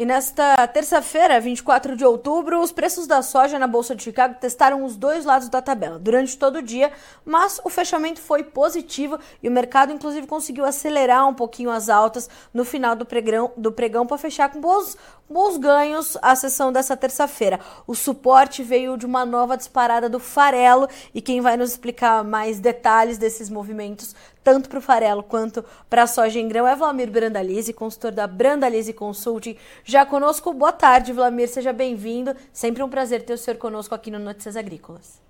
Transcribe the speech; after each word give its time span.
E 0.00 0.06
nesta 0.06 0.66
terça-feira, 0.68 1.38
24 1.38 1.94
de 1.94 2.06
outubro, 2.06 2.58
os 2.62 2.72
preços 2.72 3.06
da 3.06 3.20
soja 3.20 3.58
na 3.58 3.66
Bolsa 3.66 3.94
de 3.94 4.02
Chicago 4.02 4.34
testaram 4.40 4.82
os 4.82 4.96
dois 4.96 5.26
lados 5.26 5.50
da 5.50 5.60
tabela 5.60 5.98
durante 5.98 6.38
todo 6.38 6.56
o 6.56 6.62
dia, 6.62 6.90
mas 7.22 7.60
o 7.64 7.68
fechamento 7.68 8.18
foi 8.18 8.42
positivo 8.42 9.18
e 9.42 9.48
o 9.50 9.52
mercado, 9.52 9.92
inclusive, 9.92 10.26
conseguiu 10.26 10.64
acelerar 10.64 11.28
um 11.28 11.34
pouquinho 11.34 11.68
as 11.68 11.90
altas 11.90 12.30
no 12.54 12.64
final 12.64 12.96
do 12.96 13.04
pregão, 13.04 13.52
do 13.58 13.70
pregão 13.70 14.06
para 14.06 14.16
fechar 14.16 14.50
com 14.50 14.58
bons, 14.58 14.96
bons 15.30 15.56
ganhos 15.56 16.18
a 16.20 16.34
sessão 16.34 16.72
dessa 16.72 16.96
terça-feira. 16.96 17.60
O 17.86 17.94
suporte 17.94 18.62
veio 18.62 18.96
de 18.96 19.06
uma 19.06 19.24
nova 19.24 19.56
disparada 19.56 20.08
do 20.08 20.18
farelo 20.18 20.88
e 21.14 21.20
quem 21.20 21.40
vai 21.40 21.56
nos 21.56 21.70
explicar 21.70 22.24
mais 22.24 22.58
detalhes 22.58 23.16
desses 23.16 23.48
movimentos 23.48 24.14
tanto 24.42 24.68
para 24.68 24.78
o 24.78 24.82
farelo 24.82 25.22
quanto 25.22 25.64
para 25.88 26.04
a 26.04 26.06
soja 26.06 26.40
em 26.40 26.48
grão, 26.48 26.66
é 26.66 26.74
Vlamir 26.74 27.10
Brandalize, 27.10 27.72
consultor 27.72 28.10
da 28.10 28.26
Brandalize 28.26 28.92
Consulting. 28.92 29.54
Já 29.84 30.06
conosco, 30.06 30.52
boa 30.52 30.72
tarde, 30.72 31.12
Vlamir, 31.12 31.48
seja 31.48 31.72
bem-vindo. 31.72 32.34
Sempre 32.52 32.82
um 32.82 32.88
prazer 32.88 33.22
ter 33.22 33.34
o 33.34 33.38
senhor 33.38 33.58
conosco 33.58 33.94
aqui 33.94 34.10
no 34.10 34.18
Notícias 34.18 34.56
Agrícolas. 34.56 35.20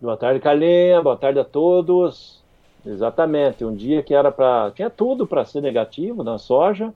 Boa 0.00 0.16
tarde, 0.16 0.40
Carlinha, 0.40 1.02
boa 1.02 1.16
tarde 1.16 1.38
a 1.38 1.44
todos. 1.44 2.42
Exatamente, 2.84 3.64
um 3.64 3.74
dia 3.74 4.02
que 4.02 4.12
era 4.12 4.30
para. 4.30 4.70
tinha 4.72 4.90
tudo 4.90 5.26
para 5.26 5.44
ser 5.46 5.62
negativo 5.62 6.22
na 6.22 6.36
soja, 6.36 6.92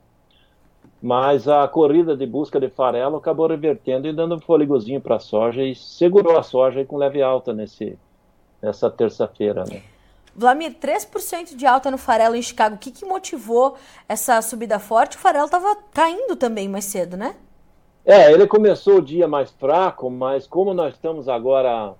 mas 1.01 1.47
a 1.47 1.67
corrida 1.67 2.15
de 2.15 2.25
busca 2.25 2.59
de 2.59 2.69
farelo 2.69 3.17
acabou 3.17 3.47
revertendo 3.47 4.07
e 4.07 4.13
dando 4.13 4.35
um 4.35 4.39
fôlegozinho 4.39 4.99
para 4.99 5.15
a 5.15 5.19
soja 5.19 5.63
e 5.63 5.73
segurou 5.75 6.37
a 6.37 6.43
soja 6.43 6.83
com 6.85 6.97
leve 6.97 7.21
alta 7.21 7.53
nesse, 7.53 7.97
nessa 8.61 8.89
terça-feira, 8.89 9.63
né? 9.65 9.81
Vlamir, 10.35 10.75
3% 10.79 11.55
de 11.55 11.65
alta 11.65 11.89
no 11.89 11.97
farelo 11.97 12.35
em 12.35 12.41
Chicago. 12.41 12.75
O 12.75 12.77
que, 12.77 12.91
que 12.91 13.05
motivou 13.05 13.75
essa 14.07 14.41
subida 14.41 14.79
forte? 14.79 15.17
O 15.17 15.19
farelo 15.19 15.45
estava 15.45 15.75
caindo 15.93 16.35
também 16.35 16.67
mais 16.69 16.85
cedo, 16.85 17.17
né? 17.17 17.35
É, 18.05 18.31
ele 18.31 18.47
começou 18.47 18.97
o 18.97 19.01
dia 19.01 19.27
mais 19.27 19.51
fraco, 19.51 20.09
mas 20.09 20.47
como 20.47 20.73
nós 20.73 20.93
estamos 20.93 21.27
agora 21.27 21.93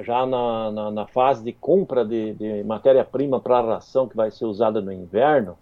já 0.00 0.26
na, 0.26 0.70
na, 0.70 0.90
na 0.90 1.06
fase 1.06 1.42
de 1.42 1.52
compra 1.52 2.04
de, 2.04 2.34
de 2.34 2.64
matéria-prima 2.64 3.40
para 3.40 3.58
a 3.58 3.74
ração 3.74 4.08
que 4.08 4.16
vai 4.16 4.30
ser 4.30 4.44
usada 4.44 4.80
no 4.80 4.92
inverno, 4.92 5.56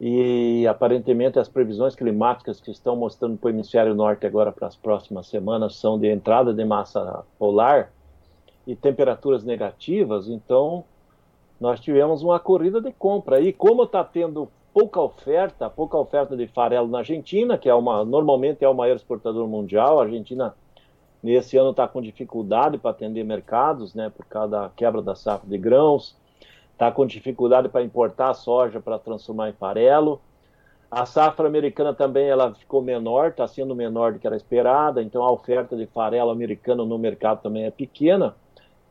e 0.00 0.66
aparentemente 0.66 1.38
as 1.38 1.48
previsões 1.48 1.94
climáticas 1.94 2.60
que 2.60 2.70
estão 2.70 2.94
mostrando 2.94 3.38
para 3.38 3.48
o 3.48 3.50
hemisfério 3.50 3.94
norte 3.94 4.26
agora 4.26 4.52
para 4.52 4.68
as 4.68 4.76
próximas 4.76 5.26
semanas 5.26 5.76
são 5.76 5.98
de 5.98 6.08
entrada 6.08 6.52
de 6.52 6.64
massa 6.64 7.24
polar 7.38 7.90
e 8.66 8.76
temperaturas 8.76 9.44
negativas, 9.44 10.28
então 10.28 10.84
nós 11.58 11.80
tivemos 11.80 12.22
uma 12.22 12.38
corrida 12.38 12.80
de 12.80 12.92
compra. 12.92 13.40
E 13.40 13.52
como 13.52 13.84
está 13.84 14.04
tendo 14.04 14.48
pouca 14.74 15.00
oferta, 15.00 15.70
pouca 15.70 15.96
oferta 15.96 16.36
de 16.36 16.46
farelo 16.48 16.88
na 16.88 16.98
Argentina, 16.98 17.56
que 17.56 17.68
é 17.68 17.74
uma, 17.74 18.04
normalmente 18.04 18.62
é 18.62 18.68
o 18.68 18.74
maior 18.74 18.96
exportador 18.96 19.48
mundial, 19.48 19.98
a 19.98 20.02
Argentina 20.02 20.54
nesse 21.22 21.56
ano 21.56 21.70
está 21.70 21.88
com 21.88 22.02
dificuldade 22.02 22.76
para 22.76 22.90
atender 22.90 23.24
mercados, 23.24 23.94
né, 23.94 24.12
por 24.14 24.26
causa 24.26 24.48
da 24.48 24.70
quebra 24.76 25.00
da 25.00 25.14
safra 25.14 25.48
de 25.48 25.56
grãos, 25.56 26.14
está 26.76 26.92
com 26.92 27.06
dificuldade 27.06 27.70
para 27.70 27.82
importar 27.82 28.34
soja 28.34 28.80
para 28.80 28.98
transformar 28.98 29.48
em 29.48 29.54
farelo. 29.54 30.20
A 30.90 31.06
safra 31.06 31.48
americana 31.48 31.94
também 31.94 32.28
ela 32.28 32.54
ficou 32.54 32.82
menor, 32.82 33.30
está 33.30 33.48
sendo 33.48 33.74
menor 33.74 34.12
do 34.12 34.18
que 34.18 34.26
era 34.26 34.36
esperada, 34.36 35.02
então 35.02 35.24
a 35.24 35.32
oferta 35.32 35.74
de 35.74 35.86
farelo 35.86 36.30
americano 36.30 36.84
no 36.84 36.98
mercado 36.98 37.40
também 37.40 37.64
é 37.64 37.70
pequena. 37.70 38.36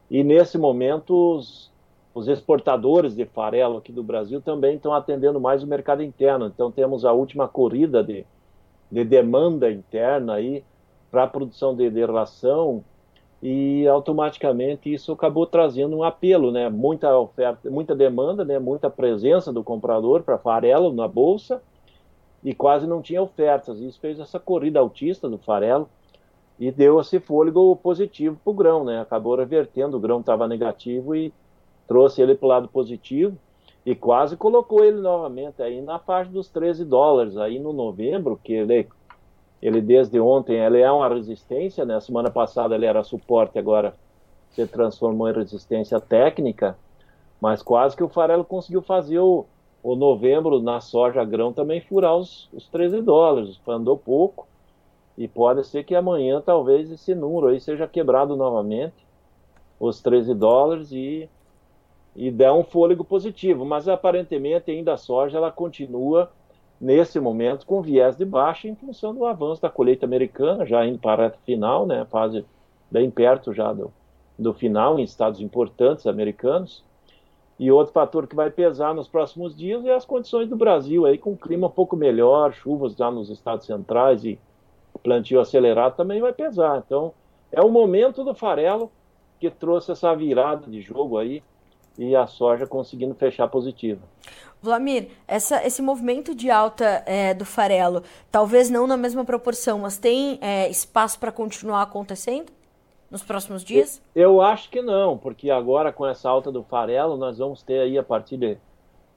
E 0.09 0.23
nesse 0.23 0.57
momento 0.57 1.35
os, 1.35 1.71
os 2.13 2.27
exportadores 2.27 3.15
de 3.15 3.25
farelo 3.25 3.77
aqui 3.77 3.91
do 3.91 4.03
Brasil 4.03 4.41
também 4.41 4.75
estão 4.75 4.91
atendendo 4.91 5.39
mais 5.39 5.61
o 5.61 5.67
mercado 5.67 6.01
interno. 6.01 6.47
Então 6.47 6.71
temos 6.71 7.05
a 7.05 7.13
última 7.13 7.47
corrida 7.47 8.03
de, 8.03 8.25
de 8.91 9.03
demanda 9.03 9.71
interna 9.71 10.33
aí 10.33 10.63
para 11.11 11.23
a 11.23 11.27
produção 11.27 11.75
de, 11.75 11.87
de 11.91 12.03
ração 12.03 12.83
e 13.47 13.87
automaticamente 13.87 14.91
isso 14.91 15.11
acabou 15.11 15.45
trazendo 15.45 15.95
um 15.95 16.03
apelo, 16.03 16.51
né? 16.51 16.67
Muita 16.67 17.15
oferta, 17.15 17.69
muita 17.69 17.93
demanda, 17.93 18.43
né? 18.43 18.57
Muita 18.57 18.89
presença 18.89 19.53
do 19.53 19.63
comprador 19.63 20.23
para 20.23 20.39
farelo 20.39 20.91
na 20.91 21.07
bolsa 21.07 21.61
e 22.43 22.55
quase 22.55 22.87
não 22.87 23.03
tinha 23.03 23.21
ofertas. 23.21 23.79
Isso 23.79 23.99
fez 23.99 24.19
essa 24.19 24.39
corrida 24.39 24.79
altista 24.79 25.29
do 25.29 25.37
farelo 25.37 25.87
e 26.59 26.71
deu 26.71 26.99
esse 26.99 27.19
fôlego 27.19 27.75
positivo 27.75 28.35
para 28.43 28.49
o 28.49 28.55
grão, 28.55 28.83
né? 28.83 28.99
Acabou 28.99 29.35
revertendo, 29.35 29.97
o 29.97 29.99
grão 29.99 30.21
estava 30.21 30.47
negativo 30.47 31.15
e 31.15 31.31
trouxe 31.87 32.23
ele 32.23 32.33
para 32.33 32.45
o 32.47 32.49
lado 32.49 32.67
positivo 32.67 33.37
e 33.85 33.93
quase 33.93 34.35
colocou 34.35 34.83
ele 34.83 34.99
novamente 34.99 35.61
aí 35.61 35.81
na 35.81 35.99
faixa 35.99 36.31
dos 36.31 36.49
13 36.49 36.83
dólares 36.83 37.37
aí 37.37 37.59
no 37.59 37.71
novembro, 37.71 38.39
que 38.43 38.53
ele, 38.53 38.87
ele 39.61 39.81
desde 39.81 40.19
ontem 40.19 40.57
ele 40.57 40.79
é 40.79 40.91
uma 40.91 41.07
resistência, 41.09 41.85
né? 41.85 41.99
Semana 41.99 42.29
passada 42.29 42.75
ele 42.75 42.85
era 42.85 43.03
suporte, 43.03 43.57
agora 43.57 43.93
se 44.51 44.65
transformou 44.67 45.29
em 45.29 45.33
resistência 45.33 45.99
técnica, 45.99 46.77
mas 47.41 47.61
quase 47.61 47.95
que 47.95 48.03
o 48.03 48.09
farelo 48.09 48.45
conseguiu 48.45 48.81
fazer 48.81 49.19
o, 49.19 49.45
o 49.83 49.95
novembro 49.95 50.61
na 50.61 50.79
soja 50.79 51.23
grão 51.25 51.51
também 51.51 51.81
furar 51.81 52.15
os, 52.15 52.49
os 52.53 52.67
13 52.67 53.01
dólares, 53.01 53.59
andou 53.67 53.97
pouco, 53.97 54.47
e 55.17 55.27
pode 55.27 55.65
ser 55.65 55.83
que 55.83 55.95
amanhã 55.95 56.41
talvez 56.41 56.91
esse 56.91 57.15
número 57.15 57.47
aí 57.47 57.59
seja 57.59 57.87
quebrado 57.87 58.35
novamente, 58.35 59.05
os 59.79 60.01
13 60.01 60.33
dólares, 60.33 60.91
e 60.91 61.29
e 62.15 62.31
dá 62.31 62.53
um 62.53 62.63
fôlego 62.63 63.03
positivo, 63.03 63.65
mas 63.65 63.87
aparentemente 63.87 64.71
ainda 64.71 64.93
a 64.93 64.97
soja 64.97 65.37
ela 65.37 65.51
continua 65.51 66.31
nesse 66.79 67.19
momento 67.19 67.65
com 67.65 67.81
viés 67.81 68.15
de 68.15 68.25
baixa 68.25 68.67
em 68.67 68.75
função 68.75 69.13
do 69.13 69.25
avanço 69.25 69.61
da 69.61 69.69
colheita 69.69 70.05
americana, 70.05 70.65
já 70.65 70.85
indo 70.85 70.99
para 70.99 71.27
a 71.27 71.31
final, 71.31 71.85
né, 71.85 72.05
fase 72.09 72.45
bem 72.91 73.09
perto 73.09 73.53
já 73.53 73.71
do, 73.73 73.91
do 74.37 74.53
final 74.53 74.99
em 74.99 75.03
estados 75.03 75.41
importantes 75.41 76.05
americanos. 76.05 76.83
E 77.57 77.71
outro 77.71 77.93
fator 77.93 78.27
que 78.27 78.35
vai 78.35 78.51
pesar 78.51 78.93
nos 78.93 79.07
próximos 79.07 79.55
dias 79.55 79.85
é 79.85 79.93
as 79.93 80.05
condições 80.05 80.49
do 80.49 80.57
Brasil 80.57 81.05
aí 81.05 81.17
com 81.17 81.37
clima 81.37 81.67
um 81.67 81.71
pouco 81.71 81.95
melhor, 81.95 82.53
chuvas 82.53 82.93
já 82.95 83.09
nos 83.09 83.29
estados 83.29 83.65
centrais 83.65 84.25
e 84.25 84.37
plantio 85.05 85.39
acelerado 85.39 85.95
também 85.95 86.19
vai 86.19 86.33
pesar. 86.33 86.83
Então, 86.85 87.13
é 87.51 87.61
o 87.61 87.69
momento 87.69 88.23
do 88.23 88.33
farelo 88.33 88.91
que 89.39 89.49
trouxe 89.49 89.91
essa 89.91 90.13
virada 90.15 90.69
de 90.69 90.81
jogo 90.81 91.17
aí 91.17 91.43
e 91.97 92.15
a 92.15 92.27
soja 92.27 92.67
conseguindo 92.67 93.13
fechar 93.15 93.47
positiva. 93.47 94.01
Vlamir, 94.61 95.09
essa, 95.27 95.65
esse 95.65 95.81
movimento 95.81 96.33
de 96.33 96.49
alta 96.49 97.03
é, 97.05 97.33
do 97.33 97.45
farelo, 97.45 98.01
talvez 98.31 98.69
não 98.69 98.87
na 98.87 98.97
mesma 98.97 99.23
proporção, 99.23 99.79
mas 99.79 99.97
tem 99.97 100.39
é, 100.41 100.69
espaço 100.69 101.19
para 101.19 101.31
continuar 101.31 101.83
acontecendo 101.83 102.51
nos 103.11 103.21
próximos 103.21 103.63
dias? 103.63 104.01
Eu, 104.15 104.33
eu, 104.33 104.41
acho 104.41 104.69
que 104.69 104.81
não, 104.81 105.17
porque 105.17 105.51
agora 105.51 105.93
com 105.93 106.05
essa 106.05 106.29
alta 106.29 106.51
do 106.51 106.63
farelo, 106.63 107.15
nós 107.15 107.37
vamos 107.37 107.61
ter 107.61 107.79
aí 107.79 107.97
a 107.97 108.03
partir 108.03 108.37
de, 108.37 108.57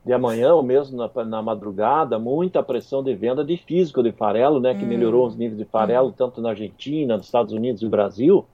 de 0.05 0.13
amanhã, 0.13 0.53
ou 0.55 0.63
mesmo 0.63 0.97
na, 0.97 1.25
na 1.25 1.43
madrugada, 1.43 2.19
muita 2.19 2.63
pressão 2.63 3.03
de 3.03 3.15
venda 3.15 3.43
de 3.43 3.57
físico 3.57 4.03
de 4.03 4.13
farelo, 4.13 4.61
né, 4.61 4.75
que 4.75 4.85
hum. 4.85 4.89
melhorou 4.89 5.27
os 5.27 5.37
níveis 5.37 5.59
de 5.59 5.65
farelo, 5.65 6.09
hum. 6.09 6.15
tanto 6.17 6.43
na 6.43 6.51
Argentina, 6.51 7.17
nos 7.17 7.27
Estados 7.27 7.53
Unidos 7.53 7.81
e 7.81 7.87
no 7.87 7.91
Brasil. 7.91 8.45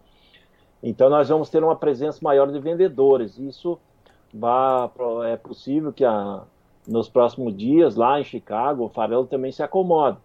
Então 0.82 1.09
nós 1.09 1.29
vamos 1.29 1.49
ter 1.49 1.65
uma 1.65 1.75
presença 1.75 2.20
maior 2.23 2.53
de 2.53 2.59
vendedores. 2.61 3.38
Isso 3.38 3.79
vá, 4.34 4.90
é 5.26 5.36
possível 5.36 5.92
que 5.92 6.04
a, 6.04 6.42
nos 6.86 7.08
próximos 7.08 7.56
dias, 7.56 7.94
lá 7.94 8.20
em 8.20 8.25
Chicago, 8.25 8.84
o 8.84 8.88
farelo 8.88 9.26
também 9.26 9.52
se 9.52 9.62
acomode. 9.62 10.19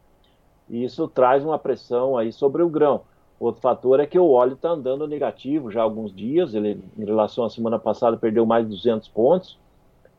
Isso 0.69 1.07
traz 1.07 1.45
uma 1.45 1.59
pressão 1.59 2.17
aí 2.17 2.31
sobre 2.31 2.63
o 2.63 2.69
grão. 2.69 3.01
Outro 3.39 3.61
fator 3.61 3.99
é 3.99 4.05
que 4.05 4.19
o 4.19 4.29
óleo 4.31 4.53
está 4.53 4.69
andando 4.69 5.07
negativo 5.07 5.71
já 5.71 5.79
há 5.79 5.83
alguns 5.83 6.13
dias, 6.13 6.53
ele, 6.53 6.83
em 6.97 7.05
relação 7.05 7.45
à 7.45 7.49
semana 7.49 7.79
passada, 7.79 8.17
perdeu 8.17 8.45
mais 8.45 8.65
de 8.65 8.71
200 8.75 9.07
pontos, 9.07 9.57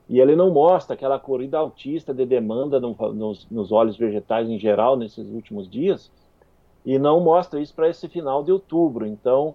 e 0.09 0.19
ele 0.19 0.35
não 0.35 0.51
mostra 0.51 0.95
aquela 0.95 1.19
corrida 1.19 1.59
altista 1.59 2.15
de 2.15 2.25
demanda 2.25 2.81
no, 2.81 2.97
nos, 3.13 3.47
nos 3.51 3.71
óleos 3.71 3.97
vegetais 3.97 4.49
em 4.49 4.59
geral 4.59 4.97
nesses 4.97 5.29
últimos 5.31 5.69
dias, 5.69 6.11
e 6.85 6.99
não 6.99 7.21
mostra 7.21 7.61
isso 7.61 7.75
para 7.75 7.89
esse 7.89 8.09
final 8.09 8.43
de 8.43 8.51
outubro. 8.51 9.07
Então, 9.07 9.55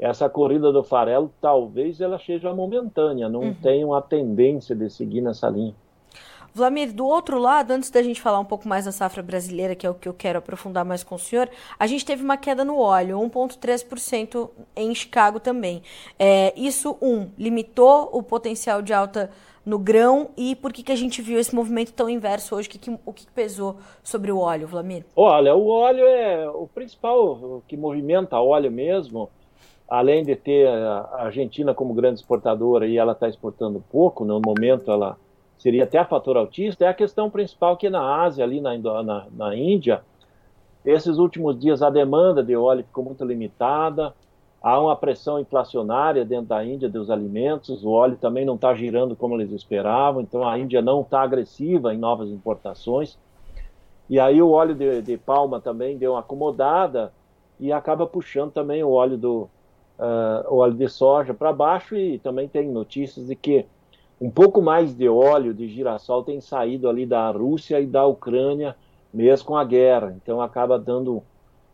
essa 0.00 0.28
corrida 0.28 0.72
do 0.72 0.82
farelo 0.82 1.30
talvez 1.40 2.00
ela 2.00 2.18
seja 2.18 2.54
momentânea, 2.54 3.28
não 3.28 3.40
uhum. 3.40 3.54
tem 3.54 3.84
uma 3.84 4.00
tendência 4.00 4.74
de 4.74 4.88
seguir 4.88 5.20
nessa 5.20 5.48
linha. 5.48 5.74
Vlamir, 6.52 6.92
do 6.92 7.06
outro 7.06 7.38
lado, 7.38 7.70
antes 7.70 7.90
da 7.90 8.02
gente 8.02 8.20
falar 8.20 8.40
um 8.40 8.44
pouco 8.44 8.66
mais 8.66 8.84
da 8.84 8.90
safra 8.90 9.22
brasileira, 9.22 9.76
que 9.76 9.86
é 9.86 9.90
o 9.90 9.94
que 9.94 10.08
eu 10.08 10.14
quero 10.14 10.40
aprofundar 10.40 10.84
mais 10.84 11.04
com 11.04 11.14
o 11.14 11.18
senhor, 11.18 11.48
a 11.78 11.86
gente 11.86 12.04
teve 12.04 12.24
uma 12.24 12.36
queda 12.36 12.64
no 12.64 12.76
óleo, 12.76 13.18
1,3% 13.18 14.50
em 14.74 14.92
Chicago 14.92 15.38
também. 15.38 15.82
É, 16.18 16.52
isso, 16.56 16.96
um, 17.00 17.28
limitou 17.38 18.10
o 18.12 18.20
potencial 18.20 18.82
de 18.82 18.92
alta 18.92 19.30
no 19.64 19.78
grão 19.78 20.30
e 20.36 20.56
por 20.56 20.72
que, 20.72 20.82
que 20.82 20.90
a 20.90 20.96
gente 20.96 21.22
viu 21.22 21.38
esse 21.38 21.54
movimento 21.54 21.92
tão 21.92 22.10
inverso 22.10 22.56
hoje? 22.56 22.66
O 22.66 22.70
que, 22.72 22.78
que, 22.78 22.98
o 23.06 23.12
que 23.12 23.26
pesou 23.30 23.76
sobre 24.02 24.32
o 24.32 24.38
óleo, 24.38 24.66
Vlamir? 24.66 25.04
Olha, 25.14 25.54
o 25.54 25.68
óleo 25.68 26.04
é 26.04 26.48
o 26.48 26.66
principal 26.66 27.62
que 27.68 27.76
movimenta 27.76 28.40
óleo 28.40 28.72
mesmo 28.72 29.30
além 29.90 30.24
de 30.24 30.36
ter 30.36 30.68
a 30.68 31.24
Argentina 31.24 31.74
como 31.74 31.92
grande 31.92 32.20
exportadora 32.20 32.86
e 32.86 32.96
ela 32.96 33.10
está 33.10 33.28
exportando 33.28 33.82
pouco, 33.90 34.24
no 34.24 34.40
momento 34.40 34.92
ela 34.92 35.18
seria 35.58 35.82
até 35.82 35.98
a 35.98 36.04
fator 36.04 36.36
autista, 36.36 36.84
é 36.84 36.88
a 36.88 36.94
questão 36.94 37.28
principal 37.28 37.76
que 37.76 37.90
na 37.90 38.22
Ásia, 38.22 38.44
ali 38.44 38.60
na, 38.60 38.78
na, 38.78 39.26
na 39.32 39.56
Índia, 39.56 40.02
Esses 40.84 41.18
últimos 41.18 41.58
dias 41.58 41.82
a 41.82 41.90
demanda 41.90 42.42
de 42.42 42.56
óleo 42.56 42.84
ficou 42.84 43.04
muito 43.04 43.24
limitada, 43.24 44.14
há 44.62 44.80
uma 44.80 44.94
pressão 44.94 45.40
inflacionária 45.40 46.24
dentro 46.24 46.46
da 46.46 46.64
Índia 46.64 46.88
dos 46.88 47.10
alimentos, 47.10 47.84
o 47.84 47.90
óleo 47.90 48.16
também 48.16 48.44
não 48.44 48.54
está 48.54 48.72
girando 48.72 49.16
como 49.16 49.34
eles 49.34 49.50
esperavam, 49.50 50.22
então 50.22 50.48
a 50.48 50.56
Índia 50.56 50.80
não 50.80 51.00
está 51.00 51.20
agressiva 51.20 51.92
em 51.92 51.98
novas 51.98 52.30
importações. 52.30 53.18
E 54.08 54.20
aí 54.20 54.40
o 54.40 54.50
óleo 54.50 54.74
de, 54.74 55.02
de, 55.02 55.18
palma 55.18 55.60
também 55.60 55.98
deu 55.98 56.12
uma 56.12 56.20
acomodada 56.20 57.12
e 57.58 57.72
acaba 57.72 58.06
puxando 58.06 58.52
também 58.52 58.82
o 58.82 58.90
óleo 58.90 59.18
do 59.18 59.48
uh, 60.00 60.54
óleo 60.54 60.74
de 60.74 60.88
soja 60.88 61.34
para 61.34 61.52
baixo 61.52 61.94
e 61.94 62.18
também 62.18 62.48
tem 62.48 62.68
notícias 62.68 63.26
de 63.26 63.36
que 63.36 63.66
um 64.20 64.30
pouco 64.30 64.60
mais 64.60 64.94
de 64.94 65.08
óleo 65.08 65.54
de 65.54 65.68
girassol 65.68 66.24
tem 66.24 66.40
saído 66.40 66.88
ali 66.88 67.06
da 67.06 67.30
Rússia 67.30 67.80
e 67.80 67.86
da 67.86 68.06
Ucrânia 68.06 68.74
mesmo 69.12 69.46
com 69.46 69.56
a 69.56 69.64
guerra. 69.64 70.16
Então 70.22 70.40
acaba 70.40 70.78
dando 70.78 71.22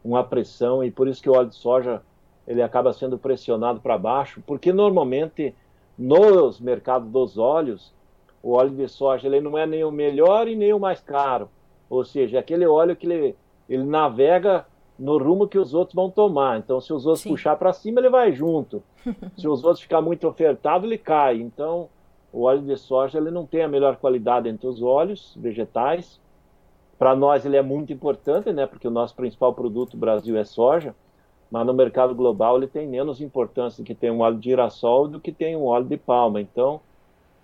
uma 0.04 0.24
pressão 0.24 0.82
e 0.82 0.90
por 0.90 1.08
isso 1.08 1.22
que 1.22 1.30
o 1.30 1.34
óleo 1.34 1.48
de 1.48 1.56
soja 1.56 2.02
ele 2.46 2.62
acaba 2.62 2.92
sendo 2.92 3.18
pressionado 3.18 3.80
para 3.80 3.98
baixo, 3.98 4.42
porque 4.46 4.72
normalmente 4.72 5.54
nos 5.98 6.60
mercados 6.60 7.10
dos 7.10 7.38
óleos 7.38 7.92
o 8.42 8.52
óleo 8.52 8.70
de 8.70 8.86
soja 8.86 9.26
ele 9.26 9.40
não 9.40 9.58
é 9.58 9.66
nem 9.66 9.82
o 9.82 9.90
melhor 9.90 10.46
e 10.46 10.54
nem 10.54 10.72
o 10.72 10.78
mais 10.78 11.00
caro, 11.00 11.48
ou 11.90 12.04
seja, 12.04 12.36
é 12.36 12.40
aquele 12.40 12.64
óleo 12.64 12.94
que 12.94 13.06
ele, 13.06 13.36
ele 13.68 13.82
navega 13.82 14.64
no 14.98 15.18
rumo 15.18 15.48
que 15.48 15.58
os 15.58 15.74
outros 15.74 15.94
vão 15.94 16.10
tomar. 16.10 16.58
Então, 16.58 16.80
se 16.80 16.92
os 16.92 17.06
outros 17.06 17.22
Sim. 17.22 17.30
puxar 17.30 17.56
para 17.56 17.72
cima, 17.72 18.00
ele 18.00 18.10
vai 18.10 18.32
junto. 18.32 18.82
se 19.36 19.46
os 19.46 19.64
outros 19.64 19.80
ficar 19.80 20.00
muito 20.00 20.26
ofertado, 20.26 20.86
ele 20.86 20.98
cai. 20.98 21.40
Então, 21.40 21.88
o 22.32 22.42
óleo 22.42 22.62
de 22.62 22.76
soja 22.76 23.18
ele 23.18 23.30
não 23.30 23.46
tem 23.46 23.62
a 23.62 23.68
melhor 23.68 23.96
qualidade 23.96 24.48
entre 24.48 24.66
os 24.66 24.82
óleos 24.82 25.36
vegetais 25.40 26.20
para 26.98 27.14
nós 27.14 27.44
ele 27.44 27.56
é 27.56 27.62
muito 27.62 27.92
importante, 27.92 28.52
né, 28.52 28.66
porque 28.66 28.88
o 28.88 28.90
nosso 28.90 29.14
principal 29.14 29.52
produto 29.52 29.94
no 29.94 30.00
Brasil 30.00 30.36
é 30.36 30.44
soja, 30.44 30.94
mas 31.50 31.66
no 31.66 31.74
mercado 31.74 32.14
global 32.14 32.56
ele 32.56 32.66
tem 32.66 32.86
menos 32.86 33.20
importância 33.20 33.84
que 33.84 33.94
tem 33.94 34.10
um 34.10 34.20
óleo 34.20 34.38
de 34.38 34.50
girassol 34.50 35.06
do 35.06 35.20
que 35.20 35.30
tem 35.30 35.56
um 35.56 35.66
óleo 35.66 35.84
de 35.84 35.96
palma. 35.96 36.40
Então, 36.40 36.80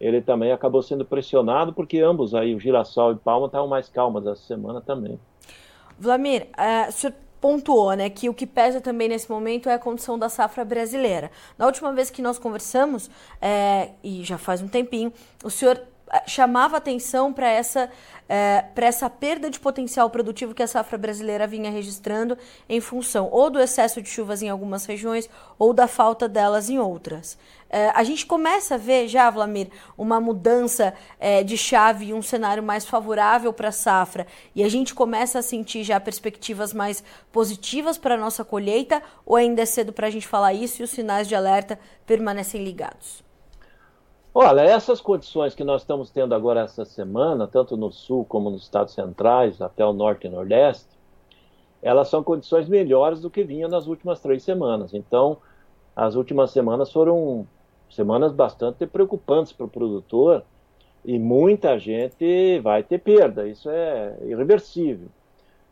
ele 0.00 0.20
também 0.20 0.50
acabou 0.50 0.82
sendo 0.82 1.04
pressionado 1.04 1.72
porque 1.72 2.00
ambos 2.00 2.34
aí, 2.34 2.54
o 2.54 2.58
girassol 2.60 3.12
e 3.12 3.16
palma, 3.16 3.46
estavam 3.46 3.68
mais 3.68 3.88
calmas 3.88 4.26
essa 4.26 4.42
semana 4.42 4.80
também. 4.80 5.20
Vladimir, 5.98 6.48
uh, 6.58 6.88
o 6.88 6.92
senhor 6.92 7.14
pontuou 7.42 7.92
né, 7.94 8.08
que 8.08 8.28
o 8.28 8.34
que 8.34 8.46
pesa 8.46 8.80
também 8.80 9.08
nesse 9.08 9.28
momento 9.28 9.68
é 9.68 9.74
a 9.74 9.78
condição 9.78 10.16
da 10.16 10.28
safra 10.28 10.64
brasileira. 10.64 11.28
Na 11.58 11.66
última 11.66 11.92
vez 11.92 12.08
que 12.08 12.22
nós 12.22 12.38
conversamos, 12.38 13.10
é, 13.40 13.90
e 14.02 14.22
já 14.22 14.38
faz 14.38 14.62
um 14.62 14.68
tempinho, 14.68 15.12
o 15.42 15.50
senhor 15.50 15.82
chamava 16.26 16.76
atenção 16.76 17.32
para 17.32 17.48
essa, 17.48 17.90
é, 18.28 18.64
essa 18.76 19.08
perda 19.08 19.48
de 19.48 19.58
potencial 19.58 20.10
produtivo 20.10 20.54
que 20.54 20.62
a 20.62 20.66
safra 20.66 20.98
brasileira 20.98 21.46
vinha 21.46 21.70
registrando 21.70 22.36
em 22.68 22.80
função 22.80 23.28
ou 23.30 23.48
do 23.48 23.58
excesso 23.58 24.02
de 24.02 24.08
chuvas 24.08 24.42
em 24.42 24.48
algumas 24.48 24.84
regiões 24.84 25.28
ou 25.58 25.72
da 25.72 25.86
falta 25.86 26.28
delas 26.28 26.68
em 26.68 26.78
outras. 26.78 27.38
É, 27.70 27.90
a 27.94 28.04
gente 28.04 28.26
começa 28.26 28.74
a 28.74 28.78
ver 28.78 29.08
já, 29.08 29.30
Vlamir, 29.30 29.68
uma 29.96 30.20
mudança 30.20 30.92
é, 31.18 31.42
de 31.42 31.56
chave 31.56 32.06
e 32.06 32.14
um 32.14 32.20
cenário 32.20 32.62
mais 32.62 32.84
favorável 32.84 33.50
para 33.50 33.68
a 33.68 33.72
safra 33.72 34.26
e 34.54 34.62
a 34.62 34.68
gente 34.68 34.94
começa 34.94 35.38
a 35.38 35.42
sentir 35.42 35.82
já 35.82 35.98
perspectivas 35.98 36.74
mais 36.74 37.02
positivas 37.32 37.96
para 37.96 38.14
a 38.14 38.18
nossa 38.18 38.44
colheita 38.44 39.02
ou 39.24 39.36
ainda 39.36 39.62
é 39.62 39.66
cedo 39.66 39.92
para 39.92 40.08
a 40.08 40.10
gente 40.10 40.28
falar 40.28 40.52
isso 40.52 40.82
e 40.82 40.84
os 40.84 40.90
sinais 40.90 41.26
de 41.26 41.34
alerta 41.34 41.78
permanecem 42.04 42.62
ligados? 42.62 43.24
Olha, 44.34 44.62
essas 44.62 44.98
condições 44.98 45.54
que 45.54 45.62
nós 45.62 45.82
estamos 45.82 46.10
tendo 46.10 46.34
agora 46.34 46.60
essa 46.60 46.86
semana, 46.86 47.46
tanto 47.46 47.76
no 47.76 47.92
sul 47.92 48.24
como 48.24 48.48
nos 48.48 48.62
estados 48.62 48.94
centrais, 48.94 49.60
até 49.60 49.84
o 49.84 49.92
norte 49.92 50.26
e 50.26 50.30
nordeste, 50.30 50.88
elas 51.82 52.08
são 52.08 52.24
condições 52.24 52.66
melhores 52.66 53.20
do 53.20 53.28
que 53.28 53.44
vinham 53.44 53.68
nas 53.68 53.86
últimas 53.86 54.20
três 54.20 54.42
semanas. 54.42 54.94
Então, 54.94 55.36
as 55.94 56.14
últimas 56.14 56.50
semanas 56.50 56.90
foram 56.90 57.46
semanas 57.90 58.32
bastante 58.32 58.86
preocupantes 58.86 59.52
para 59.52 59.66
o 59.66 59.68
produtor 59.68 60.42
e 61.04 61.18
muita 61.18 61.78
gente 61.78 62.58
vai 62.60 62.82
ter 62.82 63.00
perda, 63.00 63.46
isso 63.46 63.68
é 63.68 64.16
irreversível. 64.22 65.08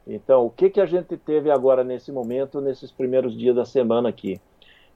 Então, 0.06 0.44
o 0.44 0.50
que, 0.50 0.68
que 0.68 0.80
a 0.80 0.86
gente 0.86 1.16
teve 1.16 1.50
agora 1.50 1.82
nesse 1.82 2.12
momento, 2.12 2.60
nesses 2.60 2.90
primeiros 2.90 3.34
dias 3.34 3.56
da 3.56 3.64
semana 3.64 4.10
aqui? 4.10 4.38